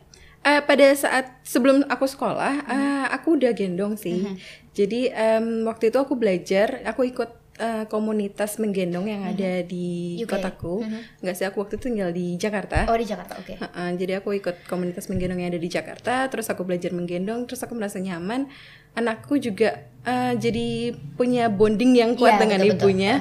Eh, 0.46 0.62
pada 0.62 0.86
saat 0.94 1.42
sebelum 1.42 1.82
aku 1.90 2.06
sekolah, 2.06 2.70
eh, 2.70 3.06
aku 3.10 3.34
udah 3.34 3.50
gendong 3.50 3.98
sih. 3.98 4.30
Jadi 4.78 5.10
em, 5.10 5.66
waktu 5.66 5.90
itu 5.90 5.98
aku 5.98 6.14
belajar, 6.14 6.86
aku 6.86 7.02
ikut 7.02 7.45
eh, 7.56 7.84
komunitas 7.86 8.56
menggendong 8.56 9.06
yang 9.06 9.22
ada 9.24 9.62
di 9.62 10.20
UK. 10.20 10.28
kotaku. 10.28 10.84
Nggak 11.20 11.34
sih, 11.34 11.44
aku 11.44 11.60
waktu 11.60 11.76
itu 11.76 11.84
tinggal 11.88 12.10
di 12.10 12.36
Jakarta. 12.36 12.84
Oh 12.86 12.96
di 12.96 13.04
Jakarta, 13.04 13.36
oke. 13.36 13.54
Heeh, 13.56 13.88
jadi 13.96 14.20
aku 14.20 14.34
ikut 14.34 14.64
komunitas 14.64 15.08
menggendong 15.08 15.40
yang 15.40 15.50
ada 15.50 15.60
di 15.60 15.66
Jakarta, 15.66 16.28
terus 16.28 16.46
aku 16.46 16.62
belajar 16.62 16.92
menggendong, 16.92 17.44
terus 17.44 17.60
aku 17.60 17.72
merasa 17.72 17.96
nyaman. 17.96 18.48
Anakku 18.92 19.36
juga 19.36 19.84
eh, 20.02 20.32
jadi 20.34 20.92
punya 21.16 21.48
bonding 21.48 21.96
yang 21.96 22.12
kuat 22.14 22.36
Iya, 22.36 22.42
dengan 22.44 22.58
betul-betul. 22.64 22.84
ibunya. 22.88 23.12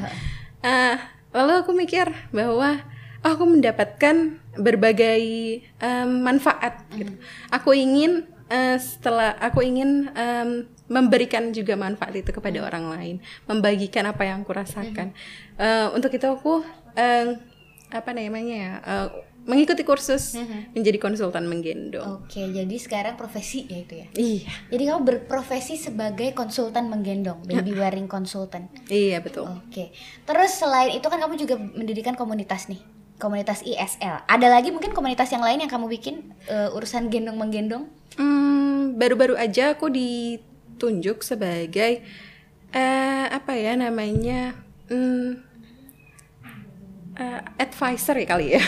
Eh, 0.61 0.95
lalu 1.31 1.53
aku 1.61 1.71
mikir 1.71 2.07
bahwa 2.31 2.79
oh, 3.21 3.29
aku 3.29 3.43
mendapatkan 3.43 4.15
berbagai 4.55 5.21
em, 5.77 6.09
manfaat. 6.23 6.79
Gitu. 6.89 7.11
Aku 7.51 7.75
ingin 7.75 8.23
eh, 8.47 8.77
setelah 8.77 9.35
aku 9.37 9.59
ingin 9.61 10.09
em, 10.11 10.49
memberikan 10.85 11.49
juga 11.49 11.73
manfaat 11.73 12.13
itu 12.13 12.29
kepada 12.29 12.61
orang 12.61 12.93
lain, 12.93 13.15
membagikan 13.49 14.05
apa 14.05 14.25
yang 14.25 14.45
aku 14.45 14.53
rasakan. 14.53 15.11
Eh, 15.57 15.87
untuk 15.93 16.13
itu 16.13 16.25
aku 16.29 16.61
eh, 16.93 17.37
apa 17.89 18.09
namanya 18.11 18.55
ya 18.55 18.73
eh, 18.81 19.07
mengikuti 19.45 19.85
kursus 19.85 20.33
menjadi 20.73 20.97
konsultan 20.97 21.45
menggendong. 21.45 22.25
Oke, 22.25 22.41
jadi 22.49 22.75
sekarang 22.81 23.13
profesi 23.13 23.69
ya 23.69 23.77
itu 23.77 23.93
ya. 23.93 24.07
Iya, 24.17 24.49
Jadi 24.73 24.83
kamu 24.89 25.01
berprofesi 25.05 25.77
sebagai 25.77 26.33
konsultan 26.33 26.89
menggendong, 26.89 27.45
baby 27.45 27.77
wearing 27.77 28.09
consultant. 28.09 28.67
iya 28.89 29.21
betul. 29.21 29.45
Oke. 29.45 29.93
Terus 30.25 30.51
selain 30.57 30.97
itu 30.97 31.05
kan 31.05 31.21
kamu 31.21 31.37
juga 31.37 31.55
mendirikan 31.61 32.17
komunitas 32.17 32.65
nih. 32.67 32.81
Komunitas 33.15 33.63
ISL. 33.63 34.27
Ada 34.27 34.47
lagi 34.51 34.75
mungkin 34.75 34.91
komunitas 34.91 35.31
yang 35.31 35.45
lain 35.45 35.63
yang 35.63 35.71
kamu 35.71 35.87
bikin 35.87 36.35
eh, 36.49 36.67
urusan 36.73 37.07
gendong 37.07 37.37
menggendong? 37.37 37.87
Hmm, 38.17 38.97
baru-baru 38.97 39.37
aja 39.39 39.77
aku 39.77 39.87
ditunjuk 40.85 41.25
sebagai 41.25 42.05
eh 42.69 43.25
apa 43.25 43.57
ya 43.57 43.73
namanya 43.73 44.53
hmm, 44.93 45.44
eh, 47.15 47.41
advisor 47.59 48.15
ya 48.19 48.27
kali 48.27 48.47
ya 48.55 48.63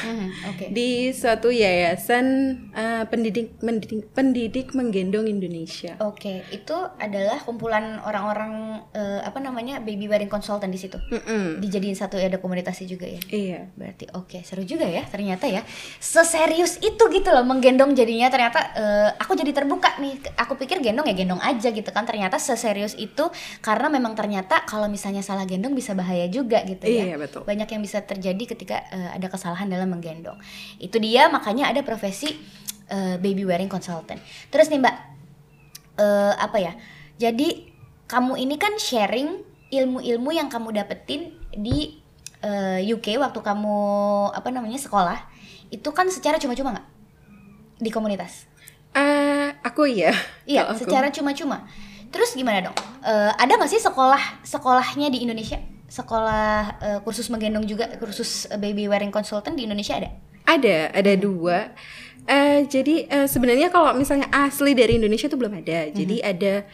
Oke. 0.51 0.71
di 0.71 1.11
suatu 1.11 1.51
yayasan 1.51 2.25
eh, 2.71 3.03
pendidik 3.07 3.59
mendidik 3.59 4.07
pendidik 4.13 4.67
menggendong 4.77 5.25
Indonesia. 5.25 5.97
Oke, 6.03 6.45
itu 6.53 6.77
adalah 7.01 7.41
kumpulan 7.41 7.99
orang-orang 8.03 8.83
eh, 8.93 9.21
apa 9.23 9.41
namanya 9.41 9.81
baby 9.81 10.05
wearing 10.05 10.29
consultant 10.29 10.69
di 10.69 10.79
situ. 10.79 10.97
Mm-mm. 11.09 11.59
Dijadiin 11.63 11.97
satu 11.97 12.21
ya 12.21 12.29
ada 12.29 12.37
komunitasnya 12.37 12.87
juga 12.87 13.09
ya. 13.09 13.21
Iya. 13.27 13.59
Berarti 13.73 14.05
oke, 14.13 14.41
seru 14.45 14.63
juga 14.63 14.85
ya 14.85 15.03
ternyata 15.07 15.49
ya. 15.49 15.65
Seserius 15.97 16.77
itu 16.83 17.03
gitu 17.09 17.29
loh 17.33 17.43
menggendong 17.43 17.97
jadinya 17.97 18.29
ternyata 18.29 18.59
eh, 18.77 19.09
aku 19.17 19.33
jadi 19.33 19.51
terbuka 19.51 19.97
nih. 19.97 20.37
Aku 20.37 20.55
pikir 20.55 20.79
gendong 20.83 21.09
ya 21.09 21.15
gendong 21.17 21.41
aja 21.41 21.73
gitu 21.73 21.89
kan. 21.89 22.05
Ternyata 22.05 22.37
seserius 22.37 22.93
itu 22.97 23.27
karena 23.65 23.89
memang 23.89 24.13
ternyata 24.13 24.63
kalau 24.69 24.85
misalnya 24.85 25.25
salah 25.25 25.49
gendong 25.49 25.73
bisa 25.73 25.97
bahaya 25.97 26.29
juga 26.29 26.61
gitu 26.63 26.85
ya. 26.85 27.13
Iya, 27.13 27.15
betul. 27.17 27.41
Banyak 27.43 27.67
yang 27.73 27.81
bisa 27.81 28.05
terjadi 28.05 28.37
ketika 28.46 28.86
eh, 28.91 29.10
ada 29.15 29.32
kesalahan 29.32 29.65
dalam 29.72 29.89
menggendong. 29.89 30.38
Itu 30.77 31.01
dia 31.01 31.32
makanya 31.32 31.72
ada 31.72 31.82
profesi 31.82 32.36
eh, 32.91 33.15
baby 33.17 33.48
wearing 33.48 33.72
consultant. 33.72 34.20
Terus 34.53 34.67
nih 34.70 34.84
Mbak 34.84 34.96
eh, 35.98 36.34
apa 36.38 36.58
ya? 36.60 36.74
Jadi 37.17 37.74
kamu 38.06 38.38
ini 38.38 38.56
kan 38.62 38.77
sharing 38.77 39.41
ilmu-ilmu 39.67 40.29
yang 40.32 40.48
kamu 40.48 40.75
dapetin 40.75 41.34
di 41.51 41.98
eh, 42.44 42.79
UK 42.86 43.17
waktu 43.20 43.39
kamu 43.41 43.77
apa 44.32 44.50
namanya 44.53 44.77
sekolah 44.77 45.17
itu 45.67 45.89
kan 45.91 46.08
secara 46.08 46.39
cuma-cuma 46.39 46.77
nggak 46.77 46.88
di 47.82 47.89
komunitas? 47.91 48.48
Eh, 48.96 49.50
aku 49.62 49.86
iya. 49.86 50.13
Iya, 50.51 50.72
secara 50.74 51.12
cuma-cuma. 51.12 51.67
Terus 52.08 52.34
gimana 52.34 52.63
dong? 52.63 52.77
Eh, 53.03 53.32
ada 53.36 53.51
nggak 53.60 53.70
sih 53.70 53.82
sekolah 53.84 54.41
sekolahnya 54.48 55.12
di 55.12 55.27
Indonesia? 55.27 55.60
Sekolah 55.97 56.77
eh, 56.77 56.99
kursus 57.01 57.25
menggendong 57.33 57.65
juga 57.65 57.89
kursus 57.97 58.45
eh, 58.53 58.59
baby 58.61 58.85
wearing 58.85 59.09
consultant 59.09 59.57
di 59.57 59.65
Indonesia 59.65 59.97
ada? 59.97 60.13
Ada, 60.45 60.93
ada 60.93 61.13
dua. 61.17 61.73
Eh, 62.29 62.69
jadi 62.69 63.09
eh, 63.09 63.27
sebenarnya 63.27 63.73
kalau 63.73 63.97
misalnya 63.97 64.29
asli 64.29 64.77
dari 64.77 65.01
Indonesia 65.01 65.25
itu 65.25 65.39
belum 65.39 65.57
ada. 65.65 65.89
Jadi 65.89 66.21
ada 66.21 66.67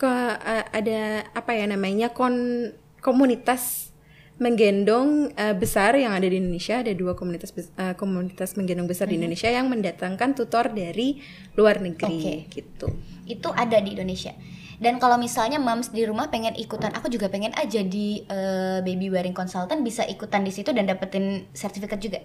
ke 0.00 0.14
eh, 0.40 0.64
ada 0.72 1.00
apa 1.36 1.50
ya 1.52 1.68
namanya 1.68 2.08
kon 2.16 2.70
komunitas 3.04 3.92
menggendong 4.40 5.30
eh, 5.38 5.54
besar 5.54 5.94
yang 5.94 6.16
ada 6.16 6.24
di 6.24 6.40
Indonesia. 6.40 6.80
Ada 6.80 6.96
dua 6.96 7.12
komunitas 7.14 7.52
eh, 7.54 7.94
komunitas 8.00 8.56
menggendong 8.56 8.88
besar 8.88 9.06
di 9.12 9.20
Indonesia 9.20 9.50
yang 9.52 9.68
mendatangkan 9.68 10.34
tutor 10.34 10.72
dari 10.72 11.20
luar 11.54 11.84
negeri 11.84 12.48
gitu. 12.48 12.88
Itu 13.28 13.52
ada 13.52 13.76
di 13.78 13.92
Indonesia. 13.92 14.34
Dan 14.78 14.98
kalau 15.02 15.16
misalnya 15.18 15.58
moms 15.62 15.90
di 15.90 16.02
rumah 16.06 16.30
pengen 16.30 16.54
ikutan, 16.54 16.90
aku 16.94 17.10
juga 17.10 17.30
pengen 17.30 17.54
aja 17.54 17.80
di 17.82 18.22
eh, 18.26 18.78
baby 18.82 19.10
wearing 19.10 19.36
consultant 19.36 19.82
bisa 19.82 20.02
ikutan 20.06 20.42
di 20.42 20.52
situ 20.54 20.70
dan 20.70 20.86
dapetin 20.86 21.46
sertifikat 21.54 21.98
juga. 21.98 22.20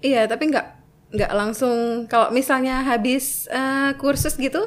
Iya, 0.00 0.26
tapi 0.26 0.50
nggak 0.50 0.84
nggak 1.14 1.30
langsung 1.30 2.10
kalau 2.10 2.34
misalnya 2.34 2.82
habis 2.82 3.46
eh, 3.46 3.94
kursus 4.02 4.34
gitu 4.34 4.66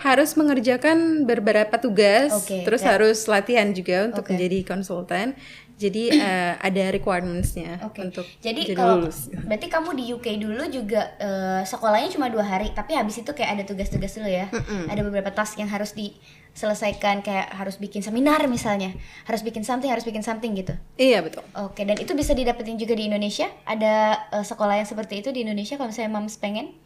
harus 0.00 0.34
mengerjakan 0.34 1.28
beberapa 1.28 1.78
tugas, 1.78 2.34
Oke, 2.34 2.66
terus 2.66 2.82
harus 2.82 3.28
latihan 3.30 3.70
juga 3.70 4.10
untuk 4.10 4.26
Oke. 4.26 4.34
menjadi 4.34 4.66
konsultan. 4.66 5.38
Jadi 5.74 6.10
eh, 6.10 6.52
ada 6.58 6.84
requirements-nya 6.90 7.82
Oke. 7.82 8.02
untuk 8.02 8.22
Jadi 8.38 8.64
jadi 8.64 8.74
kalau 8.74 9.02
lulus. 9.02 9.26
berarti 9.32 9.66
kamu 9.66 9.90
di 9.92 10.04
UK 10.10 10.26
dulu 10.38 10.62
juga 10.66 11.14
eh, 11.16 11.62
sekolahnya 11.62 12.08
cuma 12.10 12.26
dua 12.26 12.42
hari, 12.42 12.70
tapi 12.70 12.92
habis 12.92 13.16
itu 13.16 13.28
kayak 13.28 13.50
ada 13.52 13.62
tugas-tugas 13.64 14.12
dulu 14.12 14.26
ya. 14.26 14.46
Ada 14.86 15.00
beberapa 15.00 15.28
task 15.28 15.56
yang 15.56 15.66
harus 15.66 15.90
diselesaikan 15.92 17.20
kayak 17.20 17.50
harus 17.50 17.76
bikin 17.76 18.00
seminar 18.00 18.44
misalnya, 18.46 18.92
harus 19.24 19.40
bikin 19.40 19.62
something, 19.62 19.88
harus 19.88 20.02
bikin 20.02 20.20
something 20.20 20.52
gitu. 20.52 20.76
Iya 20.94 21.20
betul. 21.20 21.42
Oke, 21.56 21.82
dan 21.82 21.96
itu 21.96 22.12
bisa 22.12 22.30
didapetin 22.30 22.76
juga 22.76 22.92
di 22.92 23.06
Indonesia? 23.06 23.48
Ada 23.64 23.94
eh, 24.32 24.44
sekolah 24.44 24.78
yang 24.78 24.86
seperti 24.86 25.18
itu 25.18 25.28
di 25.30 25.42
Indonesia 25.42 25.74
kalau 25.74 25.88
misalnya 25.88 26.12
moms 26.12 26.36
pengen? 26.36 26.76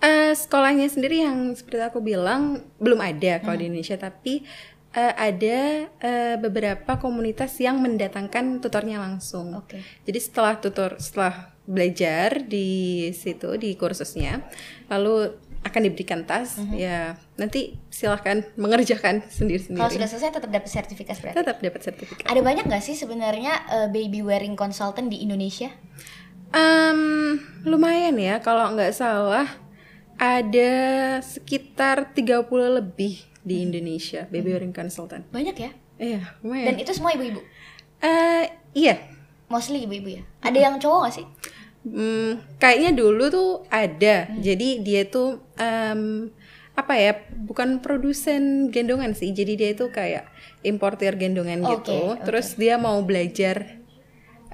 Eh, 0.00 0.32
sekolahnya 0.32 0.88
sendiri 0.88 1.20
yang 1.20 1.52
seperti 1.52 1.76
aku 1.84 2.00
bilang 2.00 2.64
belum 2.80 3.04
ada 3.04 3.36
kalau 3.38 3.52
Hmm. 3.52 3.60
di 3.60 3.66
Indonesia, 3.68 4.00
tapi 4.00 4.48
eh, 4.94 5.14
ada 5.14 5.58
eh, 5.86 6.36
beberapa 6.40 6.98
komunitas 6.98 7.54
yang 7.62 7.78
mendatangkan 7.78 8.58
tutornya 8.58 8.98
langsung. 8.98 9.54
Oke. 9.54 9.82
Jadi 10.06 10.18
setelah 10.18 10.58
tutor 10.58 10.98
setelah 10.98 11.54
belajar 11.66 12.42
di 12.42 13.10
situ 13.14 13.54
di 13.54 13.78
kursusnya, 13.78 14.42
lalu 14.90 15.30
akan 15.60 15.80
diberikan 15.84 16.24
tas 16.24 16.56
ya 16.72 17.20
nanti 17.36 17.76
silahkan 17.92 18.40
mengerjakan 18.56 19.20
sendiri 19.28 19.60
sendiri 19.60 19.84
Kalau 19.84 19.92
sudah 19.92 20.08
selesai 20.08 20.40
tetap 20.40 20.48
dapat 20.48 20.70
sertifikat 20.72 21.16
berarti. 21.20 21.36
tetap 21.36 21.56
dapat 21.60 21.80
sertifikat 21.84 22.24
Ada 22.24 22.40
banyak 22.40 22.64
nggak 22.64 22.80
sih 22.80 22.96
sebenarnya 22.96 23.52
eh, 23.68 23.88
baby 23.92 24.24
wearing 24.24 24.56
consultant 24.56 25.12
di 25.12 25.20
Indonesia? 25.20 25.68
Em, 26.50 27.36
lumayan 27.68 28.16
ya 28.16 28.40
kalau 28.40 28.72
nggak 28.72 28.96
salah 28.96 29.46
ada 30.16 30.72
sekitar 31.20 32.16
30 32.16 32.48
lebih 32.80 33.29
di 33.40 33.64
Indonesia 33.64 34.28
baby 34.28 34.52
wearing 34.52 34.74
consultant 34.74 35.24
Banyak 35.32 35.56
ya. 35.56 35.70
iya 35.96 36.20
Dan 36.40 36.44
lumayan 36.44 36.76
itu 36.80 36.92
semua 36.92 37.12
ibu-ibu. 37.16 37.40
Eh, 38.00 38.44
iya 38.76 38.96
Mostly 39.50 39.82
ibu-ibu 39.82 40.14
ya. 40.14 40.22
Ada 40.46 40.58
yang 40.70 40.74
cowok 40.78 40.98
nggak 41.02 41.14
sih? 41.18 41.26
Hmm, 41.82 42.38
kayaknya 42.62 42.94
dulu 42.94 43.24
tuh 43.34 43.50
ada. 43.66 44.30
Jadi 44.38 44.78
dia 44.78 45.02
tuh 45.10 45.42
em, 45.58 46.30
apa 46.78 46.94
ya? 46.94 47.18
Bukan 47.34 47.82
produsen 47.82 48.70
gendongan 48.70 49.10
sih. 49.18 49.34
Jadi 49.34 49.58
dia 49.58 49.74
itu 49.74 49.90
kayak 49.90 50.30
importir 50.62 51.18
gendongan 51.18 51.66
Oke, 51.66 51.82
gitu. 51.82 52.14
oke. 52.14 52.22
Terus 52.22 52.54
dia 52.54 52.78
mau 52.78 53.02
belajar 53.02 53.82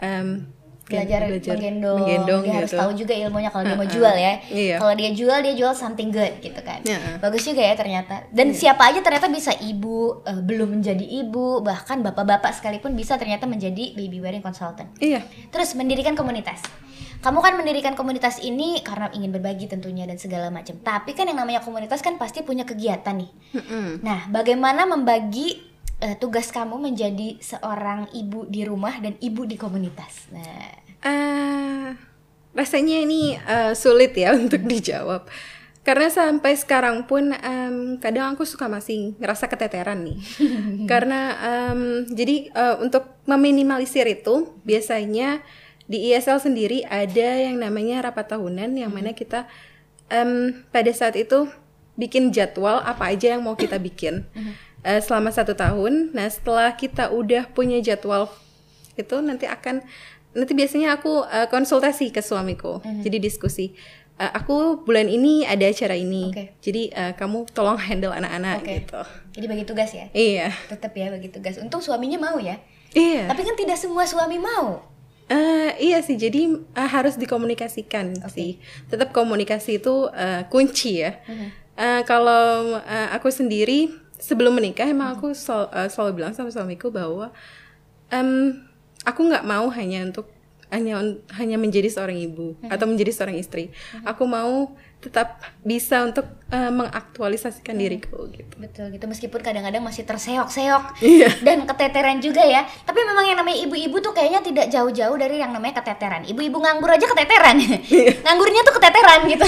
em, 0.01 0.49
Belajar, 0.87 1.27
menggendong. 1.27 1.99
menggendong 1.99 2.43
dia 2.47 2.55
harus 2.63 2.71
gitu. 2.71 2.79
tahu 2.79 2.91
juga 2.95 3.15
ilmunya 3.19 3.51
kalau 3.51 3.65
dia 3.67 3.75
mau 3.75 3.89
jual 3.91 4.15
ya. 4.15 4.33
Iya. 4.47 4.77
Kalau 4.79 4.95
dia 4.95 5.11
jual 5.11 5.39
dia 5.43 5.55
jual 5.59 5.73
something 5.75 6.15
good 6.15 6.39
gitu 6.39 6.61
kan. 6.63 6.79
Iya. 6.87 7.19
Bagus 7.19 7.43
juga 7.43 7.59
ya 7.59 7.75
ternyata. 7.75 8.23
Dan 8.31 8.55
siapa 8.55 8.87
aja 8.87 9.03
ternyata 9.03 9.27
bisa 9.27 9.51
ibu, 9.59 10.23
eh, 10.23 10.39
belum 10.39 10.79
menjadi 10.79 11.03
ibu, 11.03 11.59
bahkan 11.67 12.07
bapak-bapak 12.07 12.55
sekalipun 12.55 12.95
bisa 12.95 13.19
ternyata 13.19 13.51
menjadi 13.51 13.99
baby 13.99 14.23
wearing 14.23 14.47
consultant. 14.47 14.87
Iya. 15.03 15.27
Terus 15.51 15.75
mendirikan 15.75 16.15
komunitas. 16.15 16.63
Kamu 17.19 17.43
kan 17.43 17.59
mendirikan 17.59 17.99
komunitas 17.99 18.39
ini 18.39 18.79
karena 18.87 19.11
ingin 19.11 19.35
berbagi 19.35 19.67
tentunya 19.67 20.07
dan 20.07 20.15
segala 20.23 20.55
macam. 20.55 20.79
Tapi 20.79 21.11
kan 21.19 21.27
yang 21.27 21.43
namanya 21.43 21.65
komunitas 21.67 21.99
kan 21.99 22.15
pasti 22.21 22.47
punya 22.47 22.63
kegiatan 22.63 23.19
nih. 23.19 23.31
Mm-mm. 23.59 23.87
Nah, 24.07 24.31
bagaimana 24.31 24.87
membagi 24.87 25.59
eh, 26.01 26.17
tugas 26.21 26.53
kamu 26.53 26.77
menjadi 26.81 27.41
seorang 27.41 28.13
ibu 28.13 28.45
di 28.49 28.67
rumah 28.69 29.01
dan 29.01 29.17
ibu 29.21 29.49
di 29.49 29.57
komunitas? 29.57 30.29
Nah, 30.33 30.87
Eh, 31.07 31.89
rasanya 32.57 32.97
ini 33.05 33.37
eh, 33.37 33.73
sulit 33.77 34.17
ya 34.17 34.35
untuk 34.43 34.65
dijawab. 34.65 35.29
Karena 35.87 36.11
sampai 36.11 36.59
sekarang 36.59 37.07
pun 37.07 37.31
em, 37.31 37.95
kadang 38.03 38.35
aku 38.35 38.43
suka 38.43 38.67
masih 38.67 39.15
ngerasa 39.23 39.47
keteteran 39.47 40.03
nih. 40.03 40.19
Karena 40.91 41.21
em, 41.39 42.11
jadi 42.11 42.51
eh, 42.51 42.77
untuk 42.83 43.07
meminimalisir 43.23 44.03
itu 44.11 44.51
biasanya 44.67 45.47
di 45.87 46.11
ISL 46.11 46.43
sendiri 46.43 46.83
ada 46.83 47.39
yang 47.39 47.63
namanya 47.63 48.11
rapat 48.11 48.35
tahunan 48.35 48.75
yang 48.75 48.91
mana 48.91 49.15
kita 49.15 49.47
em, 50.11 50.59
pada 50.75 50.91
saat 50.91 51.15
itu 51.15 51.47
bikin 51.95 52.35
jadwal 52.35 52.83
apa 52.83 53.15
aja 53.15 53.39
yang 53.39 53.47
mau 53.47 53.55
kita 53.55 53.79
bikin 53.79 54.27
eh, 54.87 55.03
selama 55.03 55.35
satu 55.35 55.53
tahun. 55.53 56.15
Nah 56.15 56.31
setelah 56.31 56.71
kita 56.73 57.11
udah 57.11 57.51
punya 57.51 57.83
jadwal 57.83 58.31
itu 58.95 59.19
nanti 59.19 59.45
akan 59.45 59.83
nanti 60.33 60.53
biasanya 60.55 60.95
aku 60.97 61.27
eh, 61.27 61.49
konsultasi 61.51 62.09
ke 62.09 62.23
suamiku 62.23 62.79
jadi 63.03 63.19
diskusi 63.19 63.75
Eh, 64.17 64.33
aku 64.33 64.81
bulan 64.81 65.13
ini 65.13 65.45
ada 65.45 65.69
acara 65.69 65.93
ini 65.93 66.33
Oke. 66.33 66.57
jadi 66.65 66.89
eh, 66.89 67.13
kamu 67.21 67.53
tolong 67.53 67.77
handle 67.77 68.17
anak-anak 68.17 68.65
Oke. 68.65 68.73
gitu 68.81 69.01
jadi 69.37 69.45
bagi 69.45 69.65
tugas 69.69 69.93
ya. 69.93 70.09
iya 70.17 70.49
Tetap 70.73 70.97
ya 70.97 71.13
bagi 71.13 71.29
tugas. 71.29 71.61
Untung 71.61 71.85
suaminya 71.85 72.17
mau 72.17 72.41
ya. 72.41 72.57
iya 72.97 73.29
Tapi 73.29 73.45
kan 73.45 73.53
tidak 73.61 73.77
semua 73.77 74.09
suami 74.09 74.41
mau. 74.41 74.81
Eh, 75.29 75.93
iya 75.93 76.01
sih 76.01 76.17
jadi 76.17 76.49
eh, 76.49 76.89
harus 76.89 77.21
dikomunikasikan 77.21 78.17
sih 78.33 78.57
tetap 78.89 79.13
komunikasi 79.13 79.85
itu 79.85 80.09
eh, 80.09 80.49
kunci 80.49 81.05
ya 81.05 81.13
Eh, 81.77 82.01
kalau 82.09 82.73
eh, 82.89 83.09
aku 83.13 83.29
sendiri 83.29 83.93
sebelum 84.17 84.57
menikah 84.57 84.89
emang 84.89 85.17
aku 85.17 85.33
sel- 85.37 85.71
eh, 85.73 85.89
selalu 85.89 86.23
bilang 86.23 86.33
sama 86.33 86.51
suamiku 86.53 86.89
bahwa 86.93 87.31
em, 88.11 88.63
aku 89.05 89.21
nggak 89.29 89.45
mau 89.45 89.69
hanya 89.73 90.07
untuk 90.09 90.27
hanya 90.67 90.99
hanya 91.39 91.57
menjadi 91.63 91.87
seorang 91.87 92.19
ibu 92.19 92.59
atau 92.67 92.87
menjadi 92.91 93.15
seorang 93.15 93.39
istri. 93.39 93.71
Aku 94.03 94.27
mau 94.27 94.75
tetap 94.97 95.39
bisa 95.63 96.03
untuk 96.03 96.27
eh, 96.51 96.73
mengaktualisasikan 96.73 97.79
diriku 97.79 98.27
gitu 98.33 98.55
Betul 98.59 98.91
gitu 98.91 99.05
meskipun 99.07 99.39
kadang-kadang 99.45 99.85
masih 99.85 100.03
terseok-seok 100.09 100.99
Iya. 101.05 101.29
dan 101.47 101.69
keteteran 101.69 102.19
juga 102.19 102.43
ya. 102.43 102.65
Tapi 102.65 103.01
memang 103.05 103.25
yang 103.29 103.39
namanya 103.39 103.59
ibu-ibu 103.69 104.01
tuh 104.01 104.17
kayaknya 104.17 104.41
tidak 104.43 104.67
jauh-jauh 104.73 105.17
dari 105.21 105.39
yang 105.39 105.53
namanya 105.53 105.85
keteteran. 105.85 106.25
Ibu-ibu 106.25 106.57
nganggur 106.59 106.91
aja 106.91 107.07
keteteran. 107.07 107.57
Nganggurnya 108.25 108.61
tuh 108.65 108.75
keteteran 108.81 109.21
gitu. 109.29 109.47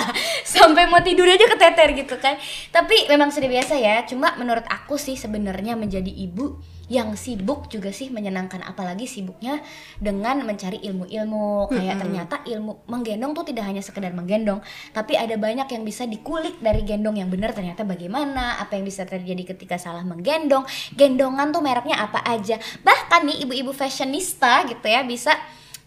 Sampai 0.54 0.86
mau 0.86 1.02
tidur 1.02 1.26
aja 1.26 1.44
keteter 1.44 1.88
gitu 1.98 2.14
kan. 2.22 2.38
Tapi 2.70 3.10
memang 3.10 3.34
sudah 3.34 3.50
biasa 3.50 3.74
ya. 3.76 4.06
Cuma 4.06 4.38
menurut 4.38 4.64
aku 4.70 4.96
sih 4.96 5.18
sebenarnya 5.18 5.74
menjadi 5.74 6.10
ibu 6.10 6.56
yang 6.92 7.16
sibuk 7.16 7.72
juga 7.72 7.88
sih 7.88 8.12
menyenangkan 8.12 8.60
apalagi 8.60 9.08
sibuknya 9.08 9.64
dengan 9.96 10.44
mencari 10.44 10.84
ilmu-ilmu. 10.84 11.72
Kayak 11.72 11.96
ternyata 12.04 12.34
ilmu 12.44 12.84
menggendong 12.88 13.32
tuh 13.32 13.44
tidak 13.48 13.64
hanya 13.64 13.80
sekedar 13.80 14.12
menggendong 14.12 14.60
tapi 14.92 15.16
ada 15.16 15.34
banyak 15.40 15.64
yang 15.70 15.82
bisa 15.82 16.04
dikulik 16.04 16.60
dari 16.60 16.84
gendong 16.84 17.16
yang 17.16 17.32
benar 17.32 17.56
ternyata 17.56 17.82
bagaimana 17.88 18.60
apa 18.60 18.76
yang 18.76 18.84
bisa 18.84 19.08
terjadi 19.08 19.56
ketika 19.56 19.80
salah 19.80 20.04
menggendong 20.04 20.64
gendongan 20.92 21.50
tuh 21.54 21.64
mereknya 21.64 22.04
apa 22.04 22.20
aja. 22.24 22.60
Bahkan 22.84 23.20
nih 23.32 23.36
ibu-ibu 23.48 23.72
fashionista 23.72 24.68
gitu 24.68 24.84
ya 24.84 25.00
bisa 25.04 25.32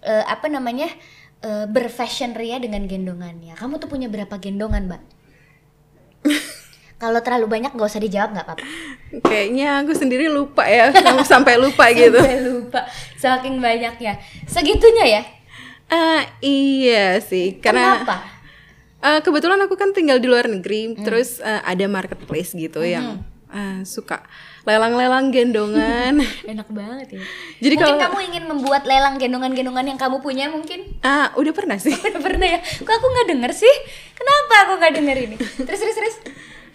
eh, 0.02 0.26
apa 0.26 0.50
namanya 0.50 0.90
eh, 1.46 1.66
berfashion 1.70 2.34
ria 2.34 2.58
dengan 2.58 2.90
gendongannya. 2.90 3.54
Kamu 3.54 3.78
tuh 3.78 3.90
punya 3.90 4.10
berapa 4.10 4.34
gendongan 4.42 4.90
mbak 4.90 5.02
kalau 6.98 7.22
terlalu 7.22 7.46
banyak 7.46 7.72
nggak 7.78 7.90
usah 7.90 8.02
dijawab 8.02 8.34
nggak 8.34 8.46
apa-apa. 8.46 8.66
Kayaknya 9.22 9.86
aku 9.86 9.94
sendiri 9.94 10.26
lupa 10.28 10.66
ya 10.66 10.90
sampai 11.32 11.62
lupa 11.62 11.90
gitu. 11.94 12.18
Sampai 12.18 12.42
lupa 12.42 12.82
saking 13.18 13.62
banyaknya. 13.62 14.18
Segitunya 14.50 15.06
ya? 15.06 15.22
Ah, 15.88 16.26
iya 16.44 17.22
sih 17.24 17.62
karena 17.64 18.04
kenapa? 18.04 18.18
Eh, 18.98 19.20
kebetulan 19.22 19.62
aku 19.62 19.78
kan 19.78 19.94
tinggal 19.94 20.18
di 20.18 20.26
luar 20.26 20.50
negeri, 20.50 20.98
terus 21.00 21.38
eh, 21.40 21.62
ada 21.64 21.86
marketplace 21.86 22.58
gitu 22.58 22.82
yang 22.82 23.22
eh, 23.54 23.86
suka 23.86 24.26
lelang-lelang 24.68 25.32
gendongan. 25.32 26.20
enak 26.52 26.68
banget 26.74 27.08
ya. 27.16 27.22
Jadi 27.62 27.76
mungkin 27.78 27.94
kalau 27.96 28.04
kamu 28.10 28.20
ingin 28.34 28.44
membuat 28.50 28.84
lelang 28.84 29.16
gendongan-gendongan 29.22 29.86
yang 29.96 30.00
kamu 30.02 30.18
punya 30.20 30.50
mungkin? 30.50 30.98
Ah 31.06 31.32
udah 31.38 31.54
pernah 31.54 31.78
sih. 31.78 31.94
Udah 32.10 32.20
pernah 32.20 32.58
ya? 32.58 32.60
Kok 32.60 32.90
aku 32.90 33.08
nggak 33.08 33.28
denger 33.38 33.52
sih? 33.56 33.76
Kenapa 34.18 34.54
aku 34.68 34.74
nggak 34.82 34.94
denger 34.98 35.18
ini? 35.30 35.36
Terus 35.40 35.80
terus 35.80 35.96
terus 35.96 36.16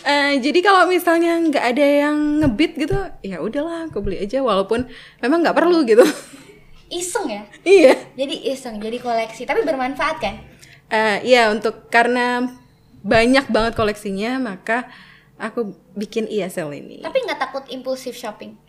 Eh, 0.01 0.35
jadi 0.39 0.59
kalau 0.61 0.85
misalnya 0.85 1.39
nggak 1.39 1.65
ada 1.69 1.87
yang 2.03 2.17
ngebit 2.39 2.75
gitu, 2.77 2.95
ya 3.21 3.39
udahlah 3.39 3.87
aku 3.87 4.01
beli 4.01 4.19
aja 4.19 4.39
walaupun 4.39 4.89
memang 5.19 5.41
nggak 5.41 5.55
perlu 5.55 5.85
gitu. 5.85 6.03
iseng 6.93 7.25
ya 7.27 7.43
iya. 7.63 7.97
jadi 8.13 8.53
iseng 8.53 8.77
jadi 8.77 8.99
koleksi 8.99 9.43
tapi 9.43 9.63
bermanfaat 9.63 10.17
kan 10.19 10.37
Eh, 10.87 11.25
iya 11.25 11.49
untuk 11.49 11.89
karena 11.89 12.53
banyak 13.01 13.49
banget 13.49 13.73
koleksinya 13.73 14.37
maka 14.37 14.93
aku 15.35 15.73
bikin 15.93 16.29
ISL 16.29 16.69
ini. 16.71 17.01
tapi 17.01 17.19
nggak 17.19 17.41
takut 17.41 17.65
impulsif 17.67 18.13
shopping 18.13 18.61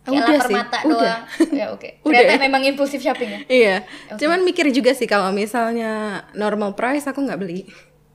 Ah, 0.00 0.10
Kayak 0.10 0.20
udah 0.20 0.28
lapar 0.30 0.44
sih, 0.44 0.54
mata 0.54 0.78
udah. 0.82 0.92
doang 0.92 1.22
ya 1.60 1.66
oke 1.68 1.88
Udah 2.02 2.20
ternyata 2.20 2.34
ya? 2.34 2.40
memang 2.42 2.62
impulsif 2.64 3.00
shopping 3.00 3.28
ya 3.28 3.40
Iya. 3.46 3.76
Cuman 4.14 4.40
mikir 4.42 4.68
juga 4.68 4.92
sih 4.92 5.04
kalau 5.04 5.32
misalnya 5.32 5.92
normal 6.32 6.72
price 6.72 7.04
aku 7.04 7.20
nggak 7.22 7.36
beli. 7.38 7.64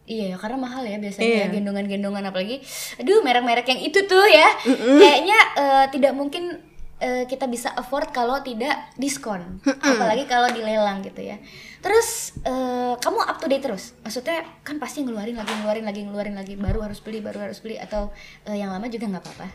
Iya, 0.03 0.35
karena 0.35 0.59
mahal 0.59 0.83
ya 0.83 0.99
biasanya 0.99 1.47
Iya. 1.47 1.47
gendongan-gendongan 1.47 2.27
apalagi. 2.27 2.59
Aduh, 2.99 3.23
merek-merek 3.23 3.63
yang 3.65 3.81
itu 3.81 4.03
tuh 4.03 4.27
ya. 4.27 4.51
Kayaknya 4.99 5.39
eh, 5.55 5.85
tidak 5.89 6.11
mungkin 6.11 6.59
eh, 6.99 7.23
kita 7.23 7.47
bisa 7.47 7.71
afford 7.71 8.11
kalau 8.11 8.43
tidak 8.43 8.91
diskon. 8.95 9.63
Apalagi 9.63 10.27
kalau 10.27 10.51
dilelang 10.51 10.99
gitu 11.01 11.23
ya. 11.23 11.39
Terus 11.79 12.35
eh, 12.43 12.93
kamu 12.95 13.19
up 13.21 13.39
to 13.39 13.47
date 13.47 13.63
terus. 13.63 13.95
Maksudnya 14.03 14.43
kan 14.61 14.75
pasti 14.75 15.03
ngeluarin 15.03 15.35
lagi, 15.35 15.55
ngeluarin 15.55 15.85
lagi, 15.87 16.01
ngeluarin 16.03 16.35
lagi. 16.35 16.53
Baru 16.55 16.83
harus 16.83 16.99
beli, 16.99 17.23
baru 17.23 17.39
harus 17.39 17.63
beli 17.63 17.79
atau 17.79 18.11
eh, 18.43 18.59
yang 18.59 18.75
lama 18.75 18.87
juga 18.87 19.07
nggak 19.07 19.23
apa-apa. 19.23 19.47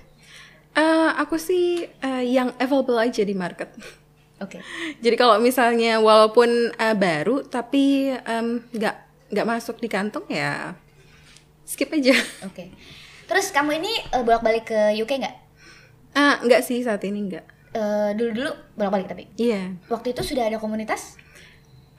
Eh, 0.76 1.10
aku 1.18 1.36
sih 1.36 1.84
eh, 1.84 2.24
yang 2.24 2.56
available 2.56 2.96
aja 2.96 3.20
di 3.20 3.36
market. 3.36 3.68
Oke. 4.40 4.64
Jadi 5.04 5.12
kalau 5.12 5.36
misalnya 5.36 6.00
walaupun 6.00 6.48
eh, 6.72 6.96
baru 6.96 7.44
tapi 7.44 8.16
nggak 8.72 9.07
nggak 9.28 9.46
masuk 9.46 9.76
di 9.78 9.88
kantong 9.88 10.24
ya 10.28 10.72
skip 11.62 11.92
aja. 11.92 12.16
Oke. 12.48 12.72
Terus 13.28 13.52
kamu 13.52 13.76
ini 13.76 13.92
eh, 14.08 14.22
bolak-balik 14.24 14.72
ke 14.72 14.80
UK 14.96 15.20
nggak? 15.20 15.36
Ah 16.16 16.40
nggak 16.40 16.64
sih 16.64 16.80
saat 16.80 17.04
ini 17.04 17.28
nggak. 17.28 17.44
Eh, 17.76 18.10
dulu-dulu 18.16 18.48
bolak-balik 18.74 19.06
tapi. 19.06 19.28
Iya. 19.36 19.76
Waktu 19.86 20.16
itu 20.16 20.24
sudah 20.24 20.48
ada 20.48 20.56
komunitas? 20.56 21.20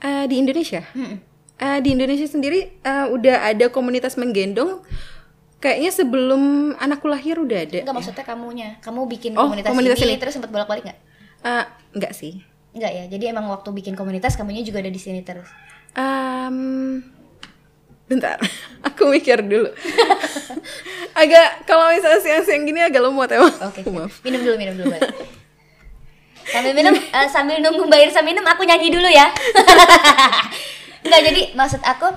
Eh, 0.02 0.26
di 0.26 0.42
Indonesia. 0.42 0.82
Mm-mm. 0.90 1.18
Eh, 1.60 1.78
di 1.84 1.94
Indonesia 1.94 2.26
sendiri 2.26 2.82
eh, 2.82 3.06
udah 3.06 3.46
ada 3.46 3.70
komunitas 3.70 4.18
menggendong. 4.18 4.82
Kayaknya 5.60 5.90
sebelum 5.92 6.42
anakku 6.80 7.06
lahir 7.06 7.36
udah 7.36 7.58
ada. 7.62 7.78
Enggak 7.84 7.94
maksudnya 7.94 8.24
kamunya. 8.24 8.68
Kamu 8.80 9.04
bikin 9.06 9.36
Oh, 9.36 9.44
komunitas, 9.46 9.70
komunitas 9.70 10.00
ini, 10.00 10.16
ini. 10.16 10.18
terus 10.18 10.32
sempat 10.34 10.48
bolak-balik 10.50 10.88
nggak? 10.88 10.98
Eh, 11.46 11.64
nggak 11.94 12.12
sih. 12.16 12.42
Enggak 12.72 12.90
ya. 12.90 13.04
Jadi 13.06 13.24
emang 13.28 13.46
waktu 13.46 13.68
bikin 13.70 13.94
komunitas 13.94 14.34
kamunya 14.34 14.64
juga 14.64 14.80
ada 14.80 14.88
di 14.88 14.96
sini 14.98 15.20
terus. 15.20 15.46
Em, 15.92 17.04
bentar 18.10 18.36
aku 18.90 19.06
mikir 19.06 19.38
dulu 19.38 19.70
agak 21.14 21.62
kalau 21.62 21.94
misalnya 21.94 22.18
siang-siang 22.18 22.66
gini 22.66 22.82
agak 22.82 23.06
lemot 23.06 23.30
emang 23.30 23.54
Oke, 23.70 23.86
siap. 23.86 24.10
minum 24.26 24.40
dulu, 24.42 24.56
minum 24.58 24.74
dulu. 24.78 24.96
Sambil 26.50 26.72
minum, 26.74 26.94
eh, 27.18 27.28
sambil 27.30 27.56
nunggu 27.62 27.86
Mbak 27.86 28.00
Irsa 28.10 28.20
minum, 28.26 28.42
aku 28.42 28.66
nyanyi 28.66 28.90
dulu 28.90 29.06
ya. 29.06 29.30
Enggak, 31.06 31.20
jadi 31.30 31.42
maksud 31.54 31.80
aku 31.86 32.10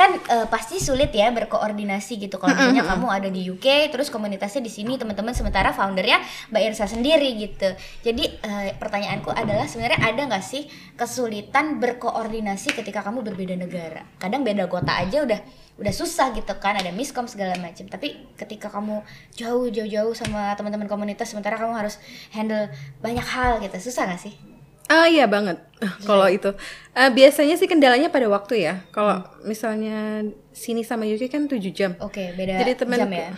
kan 0.00 0.16
eh, 0.16 0.46
pasti 0.48 0.80
sulit 0.80 1.12
ya 1.12 1.28
berkoordinasi 1.28 2.16
gitu. 2.16 2.40
Kalau 2.40 2.56
misalnya 2.56 2.88
kamu 2.88 3.06
ada 3.12 3.28
di 3.28 3.44
UK 3.52 3.92
terus 3.92 4.08
komunitasnya 4.08 4.64
di 4.64 4.72
sini 4.72 4.96
teman-teman 4.96 5.36
sementara 5.36 5.76
foundernya 5.76 6.24
Mbak 6.48 6.62
Irsa 6.72 6.88
sendiri 6.88 7.36
gitu. 7.36 7.68
Jadi 8.00 8.24
eh, 8.40 8.72
pertanyaanku 8.80 9.28
adalah 9.28 9.68
sebenarnya 9.68 10.00
ada 10.00 10.24
nggak 10.24 10.40
sih 10.40 10.64
kesulitan 10.96 11.76
berkoordinasi 11.76 12.72
ketika 12.72 13.04
kamu 13.04 13.20
berbeda 13.20 13.60
negara? 13.60 14.08
Kadang 14.16 14.40
beda 14.40 14.72
kota 14.72 14.96
aja 14.96 15.20
udah 15.20 15.40
udah 15.80 15.94
susah 15.96 16.36
gitu 16.36 16.52
kan 16.60 16.76
ada 16.76 16.92
miskom 16.92 17.24
segala 17.24 17.56
macam 17.56 17.88
tapi 17.88 18.12
ketika 18.36 18.68
kamu 18.68 19.00
jauh 19.32 19.64
jauh 19.72 19.88
jauh 19.88 20.12
sama 20.12 20.52
teman-teman 20.52 20.84
komunitas 20.84 21.32
sementara 21.32 21.56
kamu 21.56 21.72
harus 21.72 21.96
handle 22.36 22.68
banyak 23.00 23.24
hal 23.24 23.64
gitu 23.64 23.88
susah 23.88 24.04
nggak 24.04 24.20
sih 24.20 24.49
Ah 24.90 25.06
iya 25.06 25.30
banget 25.30 25.62
kalau 26.08 26.26
itu. 26.26 26.50
Eh, 26.90 27.08
biasanya 27.08 27.54
sih 27.54 27.70
kendalanya 27.70 28.10
pada 28.10 28.26
waktu 28.26 28.58
ya. 28.60 28.82
Kalau 28.90 29.22
Hmm. 29.22 29.46
misalnya 29.46 30.26
sini 30.50 30.82
sama 30.82 31.06
UK 31.06 31.30
kan 31.30 31.46
7 31.46 31.70
jam. 31.70 31.94
oke 31.96 32.34
beda 32.34 32.58
Jadi 32.58 32.72
temen 32.74 32.98
jam 32.98 33.08
ya 33.08 33.30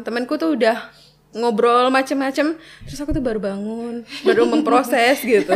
temanku 0.00 0.38
tuh 0.38 0.54
udah 0.54 0.78
ngobrol 1.30 1.94
macem-macem 1.94 2.58
terus 2.82 2.98
aku 2.98 3.14
tuh 3.14 3.22
baru 3.22 3.38
bangun, 3.38 4.02
baru 4.26 4.50
memproses 4.50 5.22
gitu. 5.26 5.54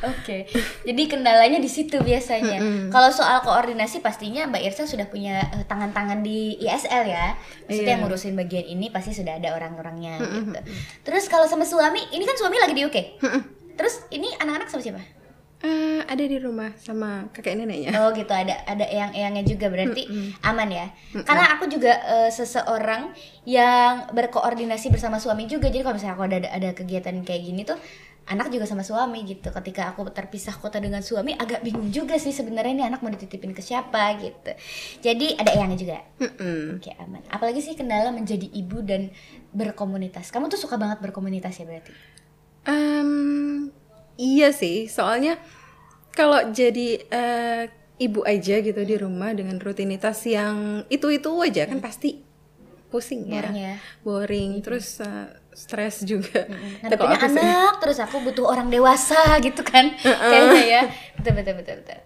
Oke, 0.00 0.48
jadi 0.80 1.02
kendalanya 1.04 1.60
di 1.60 1.68
situ 1.68 2.00
biasanya. 2.00 2.56
Kalau 2.88 3.12
soal 3.12 3.44
koordinasi 3.44 4.00
pastinya 4.00 4.48
Mbak 4.48 4.62
Irsa 4.64 4.88
sudah 4.88 5.04
punya 5.06 5.44
eh, 5.52 5.64
tangan-tangan 5.68 6.24
di 6.24 6.56
ISL 6.56 7.04
ya. 7.04 7.36
Maksudnya 7.68 7.92
yang 7.96 8.00
ngurusin 8.00 8.32
bagian 8.32 8.64
ini 8.64 8.88
pasti 8.88 9.12
sudah 9.12 9.36
ada 9.36 9.52
orang-orangnya 9.52 10.24
gitu. 10.24 10.56
Terus 11.04 11.28
kalau 11.28 11.44
sama 11.44 11.68
suami, 11.68 12.00
ini 12.12 12.24
kan 12.24 12.40
suami 12.40 12.56
lagi 12.56 12.72
di 12.72 12.82
UK. 12.82 12.98
Terus 13.80 14.04
ini 14.12 14.28
anak-anak 14.36 14.68
sama 14.68 14.84
siapa? 14.84 15.00
Eh, 15.60 16.00
ada 16.04 16.24
di 16.24 16.36
rumah 16.40 16.72
sama 16.76 17.28
kakek 17.36 17.56
neneknya. 17.56 17.92
Oh 18.00 18.12
gitu, 18.16 18.28
ada 18.28 18.64
ada 18.64 18.84
eyang-eyangnya 18.84 19.44
juga 19.44 19.72
berarti 19.72 20.04
aman 20.44 20.68
ya. 20.68 20.86
Karena 21.24 21.56
aku 21.56 21.68
juga 21.68 21.96
eh, 21.96 22.30
seseorang 22.32 23.12
yang 23.48 24.08
berkoordinasi 24.12 24.92
bersama 24.92 25.16
suami 25.16 25.48
juga. 25.48 25.72
Jadi 25.72 25.84
kalau 25.84 25.96
misalnya 25.96 26.16
aku 26.16 26.24
ada 26.28 26.38
ada 26.48 26.68
kegiatan 26.76 27.12
kayak 27.24 27.42
gini 27.44 27.64
tuh 27.64 27.76
anak 28.28 28.48
juga 28.48 28.64
sama 28.64 28.80
suami 28.84 29.24
gitu. 29.28 29.52
Ketika 29.52 29.92
aku 29.92 30.08
terpisah 30.12 30.56
kota 30.56 30.80
dengan 30.80 31.04
suami 31.04 31.36
agak 31.36 31.60
bingung 31.60 31.92
juga 31.92 32.16
sih 32.16 32.32
sebenarnya 32.32 32.72
ini 32.80 32.84
anak 32.88 33.04
mau 33.04 33.12
dititipin 33.12 33.52
ke 33.52 33.60
siapa 33.60 34.16
gitu. 34.16 34.52
Jadi 35.04 35.36
ada 35.40 35.56
eyangnya 35.56 35.76
juga. 35.76 35.96
Mm-mm. 36.24 36.80
Oke 36.80 36.96
aman. 36.96 37.20
Apalagi 37.28 37.60
sih 37.60 37.76
kendala 37.76 38.12
menjadi 38.12 38.48
ibu 38.48 38.80
dan 38.80 39.12
berkomunitas. 39.52 40.32
Kamu 40.32 40.48
tuh 40.48 40.56
suka 40.56 40.80
banget 40.80 41.04
berkomunitas 41.04 41.52
ya 41.60 41.68
berarti? 41.68 41.92
Em, 42.64 43.70
iya 44.20 44.52
sih, 44.52 44.84
soalnya 44.86 45.40
kalau 46.12 46.52
jadi 46.52 47.00
eh, 47.08 47.62
ibu 47.96 48.20
aja 48.24 48.60
gitu 48.60 48.80
di 48.84 48.96
rumah 49.00 49.32
dengan 49.32 49.56
rutinitas 49.60 50.24
yang 50.28 50.84
itu-itu 50.92 51.30
aja 51.40 51.64
kan 51.68 51.80
pasti 51.80 52.20
pusing 52.90 53.30
ya, 53.30 53.46
Boring 53.48 53.56
ya. 53.56 53.74
boring, 54.02 54.50
terus 54.60 54.98
eh, 55.00 55.28
stres 55.54 56.02
juga. 56.04 56.44
Nah, 56.50 56.90
Tapi 56.90 57.06
kalau 57.06 57.16
punya 57.16 57.18
anak 57.28 57.72
terus 57.80 57.98
aku 58.02 58.16
butuh 58.20 58.44
orang 58.50 58.68
dewasa 58.68 59.18
gitu 59.46 59.62
kan 59.64 59.94
kayaknya 60.02 60.62
ya. 60.64 60.82
Betul 61.16 61.32
betul 61.40 61.54
betul 61.62 61.74
betul. 61.84 61.98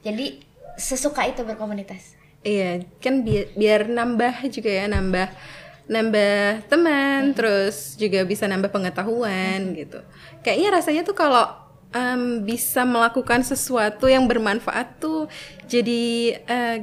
Jadi 0.00 0.26
sesuka 0.80 1.22
itu 1.28 1.44
berkomunitas. 1.44 2.16
Iya, 2.40 2.88
kan 3.04 3.20
bi- 3.20 3.52
biar 3.52 3.84
nambah 3.84 4.48
juga 4.48 4.70
ya, 4.72 4.88
nambah 4.88 5.28
nambah 5.90 6.70
teman, 6.70 7.34
terus 7.34 7.98
juga 7.98 8.22
bisa 8.22 8.46
nambah 8.46 8.70
pengetahuan 8.70 9.74
gitu. 9.74 9.98
Kayaknya 10.46 10.68
rasanya 10.70 11.02
tuh 11.02 11.18
kalau 11.18 11.44
em, 11.90 12.46
bisa 12.46 12.86
melakukan 12.86 13.42
sesuatu 13.42 14.06
yang 14.06 14.30
bermanfaat 14.30 15.02
tuh 15.02 15.26
jadi 15.66 16.02
eh, 16.46 16.76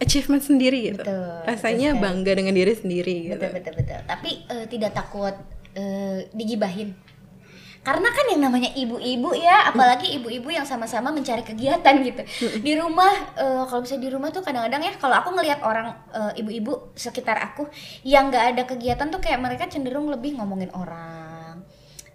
achievement 0.00 0.40
sendiri 0.40 0.92
gitu. 0.92 1.04
Betul, 1.04 1.36
rasanya 1.44 1.96
bangga 1.96 2.32
dengan 2.36 2.52
diri 2.56 2.74
sendiri 2.76 3.32
gitu. 3.32 3.40
betul 3.40 3.52
betul 3.60 3.74
betul 3.80 4.00
tapi 4.04 4.30
eh, 4.48 4.66
tidak 4.68 4.92
takut 4.92 5.34
eh, 5.76 6.28
digibahin 6.32 6.92
karena 7.86 8.10
kan 8.10 8.26
yang 8.34 8.42
namanya 8.42 8.74
ibu-ibu 8.74 9.30
ya 9.38 9.70
apalagi 9.70 10.18
ibu-ibu 10.18 10.50
yang 10.50 10.66
sama-sama 10.66 11.14
mencari 11.14 11.46
kegiatan 11.46 11.94
gitu. 12.02 12.22
Di 12.58 12.74
rumah 12.74 13.14
eh, 13.38 13.62
kalau 13.70 13.86
misalnya 13.86 14.02
di 14.02 14.10
rumah 14.10 14.34
tuh 14.34 14.42
kadang-kadang 14.42 14.82
ya 14.82 14.92
kalau 14.98 15.14
aku 15.22 15.30
ngelihat 15.38 15.62
orang 15.62 15.94
eh, 16.10 16.42
ibu-ibu 16.42 16.90
sekitar 16.98 17.38
aku 17.38 17.70
yang 18.02 18.34
nggak 18.34 18.44
ada 18.58 18.62
kegiatan 18.66 19.06
tuh 19.06 19.22
kayak 19.22 19.38
mereka 19.38 19.70
cenderung 19.70 20.10
lebih 20.10 20.34
ngomongin 20.34 20.74
orang. 20.74 21.62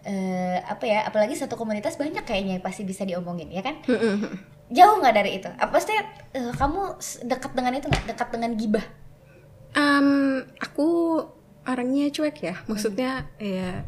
Eh 0.04 0.60
apa 0.60 0.84
ya 0.84 1.08
apalagi 1.08 1.40
satu 1.40 1.56
komunitas 1.56 1.96
banyak 1.96 2.28
kayaknya 2.28 2.60
pasti 2.60 2.84
bisa 2.84 3.08
diomongin 3.08 3.48
ya 3.48 3.64
kan? 3.64 3.80
Jauh 4.76 5.00
nggak 5.00 5.16
dari 5.16 5.40
itu. 5.40 5.48
Apa 5.56 5.80
sih 5.80 5.96
eh, 6.36 6.52
kamu 6.52 7.00
dekat 7.32 7.56
dengan 7.56 7.80
itu 7.80 7.88
nggak? 7.88 8.12
Dekat 8.12 8.28
dengan 8.36 8.60
gibah? 8.60 8.84
Em, 9.72 10.44
aku 10.60 11.24
orangnya 11.64 12.12
cuek 12.12 12.38
ya, 12.44 12.56
maksudnya 12.68 13.32
ya 13.40 13.88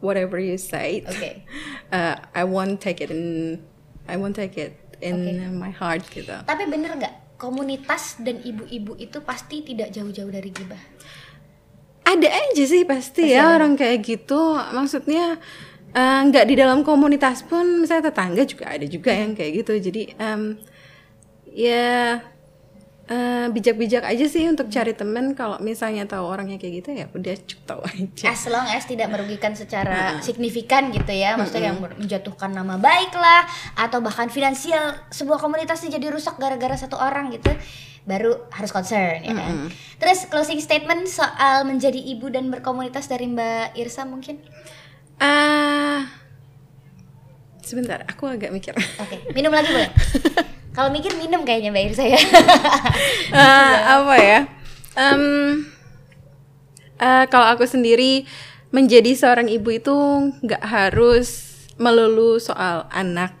whatever 0.00 0.38
you 0.38 0.58
say, 0.58 1.02
Oke. 1.06 1.42
uh, 1.94 2.16
I 2.34 2.44
won't 2.44 2.80
take 2.80 3.00
it 3.00 3.10
in, 3.10 3.62
I 4.06 4.16
won't 4.16 4.36
take 4.36 4.58
it 4.58 4.78
in 5.02 5.54
my 5.58 5.70
heart 5.70 6.06
gitu. 6.10 6.34
Tapi 6.46 6.66
bener 6.66 6.98
nggak 6.98 7.38
komunitas 7.38 8.18
dan 8.18 8.42
ibu-ibu 8.42 8.98
itu 8.98 9.22
pasti 9.22 9.62
tidak 9.62 9.94
jauh-jauh 9.94 10.30
dari 10.30 10.50
gibah. 10.50 10.82
Ada 12.02 12.28
aja 12.28 12.64
sih 12.64 12.82
pasti, 12.88 13.30
ya 13.30 13.54
orang 13.54 13.76
kayak 13.78 14.00
gitu. 14.02 14.56
Maksudnya 14.56 15.38
eh, 15.92 16.20
nggak 16.24 16.44
di 16.48 16.54
dalam 16.58 16.82
komunitas 16.82 17.46
pun, 17.46 17.84
misalnya 17.84 18.10
tetangga 18.10 18.42
juga 18.42 18.64
ada 18.74 18.86
juga 18.88 19.12
yang 19.14 19.36
kayak 19.38 19.52
gitu. 19.62 19.72
Jadi 19.78 20.02
em, 20.18 20.56
ya 21.52 22.18
eh, 23.08 23.46
bijak-bijak 23.48 24.04
aja 24.04 24.26
sih 24.28 24.44
untuk 24.46 24.68
cari 24.68 24.92
temen. 24.92 25.32
Kalau 25.32 25.56
misalnya 25.58 26.04
tahu 26.04 26.28
orangnya 26.28 26.60
kayak 26.60 26.74
gitu 26.84 26.90
ya 26.92 27.06
udah 27.10 27.34
cukup 27.48 27.64
tahu 27.64 27.80
aja. 27.88 28.24
As 28.30 28.44
long 28.46 28.68
as 28.68 28.84
tidak 28.84 29.08
merugikan 29.08 29.56
secara 29.56 30.20
signifikan 30.20 30.92
gitu 30.92 31.10
ya, 31.10 31.34
maksudnya 31.40 31.72
yang 31.72 31.80
menjatuhkan 31.80 32.52
nama 32.52 32.76
baik 32.76 33.16
lah 33.16 33.48
atau 33.80 34.04
bahkan 34.04 34.28
finansial 34.28 34.94
sebuah 35.08 35.40
komunitas 35.40 35.80
jadi 35.88 36.12
rusak 36.12 36.36
gara-gara 36.36 36.76
satu 36.76 37.00
orang 37.00 37.32
gitu, 37.32 37.48
baru 38.04 38.48
harus 38.52 38.70
concern 38.70 39.24
ya 39.24 39.32
kan. 39.32 39.72
Terus 39.96 40.28
closing 40.28 40.60
statement 40.60 41.08
soal 41.08 41.64
menjadi 41.64 41.98
ibu 41.98 42.28
dan 42.28 42.52
berkomunitas 42.52 43.08
dari 43.08 43.24
Mbak 43.26 43.80
Irsa 43.80 44.04
mungkin? 44.04 44.44
Ah, 45.18 46.06
sebentar, 47.64 48.04
aku 48.06 48.28
agak 48.28 48.52
mikir. 48.54 48.76
Oke, 48.76 49.32
minum 49.32 49.50
lagi 49.50 49.72
boleh? 49.72 49.90
Kalau 50.78 50.94
mikir 50.94 51.10
minum 51.18 51.42
kayaknya 51.42 51.74
Mbak 51.74 51.84
Irsa 51.90 52.06
ya. 52.06 52.22
Ah, 53.34 53.74
apa 53.98 54.14
ya? 54.14 54.40
Em, 54.94 55.22
eh, 57.02 57.26
kalau 57.26 57.50
aku 57.50 57.66
sendiri 57.66 58.30
menjadi 58.70 59.10
seorang 59.18 59.50
ibu 59.50 59.74
itu 59.74 59.90
nggak 60.38 60.62
harus 60.62 61.50
melulu 61.82 62.38
soal 62.38 62.86
anak, 62.94 63.34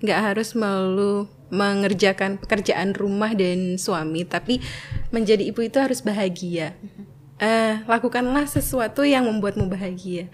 nggak 0.00 0.32
harus 0.32 0.56
melulu 0.56 1.28
mengerjakan 1.52 2.40
pekerjaan 2.40 2.96
rumah 2.96 3.36
dan 3.36 3.76
suami, 3.76 4.24
tapi 4.24 4.64
menjadi 5.12 5.52
ibu 5.52 5.60
itu 5.60 5.76
harus 5.76 6.00
bahagia. 6.00 6.80
Eh, 7.44 7.84
lakukanlah 7.84 8.48
sesuatu 8.48 9.04
yang 9.04 9.28
membuatmu 9.28 9.68
bahagia. 9.68 10.32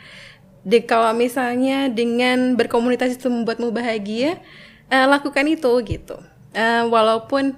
De, 0.62 0.78
kalau 0.86 1.10
misalnya 1.10 1.90
dengan 1.90 2.54
berkomunitas 2.54 3.18
itu 3.18 3.26
membuatmu 3.26 3.74
bahagia, 3.74 4.38
eh, 4.94 5.06
lakukan 5.10 5.42
itu 5.50 5.74
gitu. 5.82 6.35
Eh, 6.56 6.84
walaupun 6.88 7.52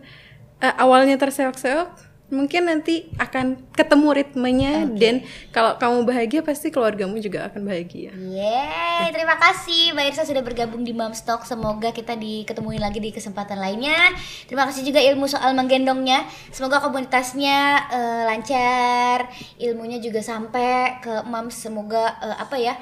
eh, 0.58 0.74
awalnya 0.74 1.14
terseok-seok, 1.14 2.08
mungkin 2.28 2.68
nanti 2.68 3.08
akan 3.16 3.56
ketemu 3.72 4.08
ritmenya 4.12 4.84
dan 5.00 5.24
kalau 5.48 5.80
kamu 5.80 6.04
bahagia 6.04 6.40
pasti 6.44 6.68
keluargamu 6.68 7.16
juga 7.24 7.48
akan 7.48 7.64
bahagia. 7.64 8.12
Yeay, 8.12 9.08
terima 9.16 9.40
kasih 9.40 9.96
Mbak 9.96 10.04
Irsa 10.12 10.28
sudah 10.28 10.44
bergabung 10.44 10.84
di 10.84 10.92
Mom 10.92 11.16
Stock. 11.16 11.48
Semoga 11.48 11.88
kita 11.88 12.18
diketemuin 12.20 12.84
lagi 12.84 13.00
di 13.00 13.14
kesempatan 13.14 13.56
lainnya. 13.56 14.12
Terima 14.44 14.68
kasih 14.68 14.84
juga 14.84 15.00
ilmu 15.00 15.24
soal 15.24 15.56
menggendongnya. 15.56 16.28
Semoga 16.52 16.84
komunitasnya 16.84 17.88
eh, 17.88 18.22
lancar, 18.28 19.32
ilmunya 19.56 19.96
juga 20.02 20.20
sampai 20.20 21.00
ke 21.00 21.24
Mom. 21.24 21.48
Semoga 21.48 22.12
eh, 22.20 22.36
apa 22.36 22.60
ya 22.60 22.76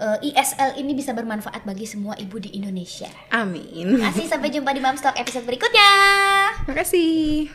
eh, 0.00 0.28
ISL 0.32 0.80
ini 0.80 0.92
bisa 0.96 1.12
bermanfaat 1.14 1.62
bagi 1.62 1.86
semua 1.86 2.18
ibu 2.18 2.40
di 2.40 2.54
Indonesia. 2.56 3.10
Amin. 3.30 3.94
Terima 3.94 4.10
kasih 4.10 4.26
sampai 4.26 4.50
jumpa 4.50 4.70
di 4.74 4.80
Mom 4.82 4.96
Stock 4.98 5.14
episode 5.18 5.46
berikutnya. 5.46 5.90
Terima 6.64 6.76
kasih. 6.80 7.50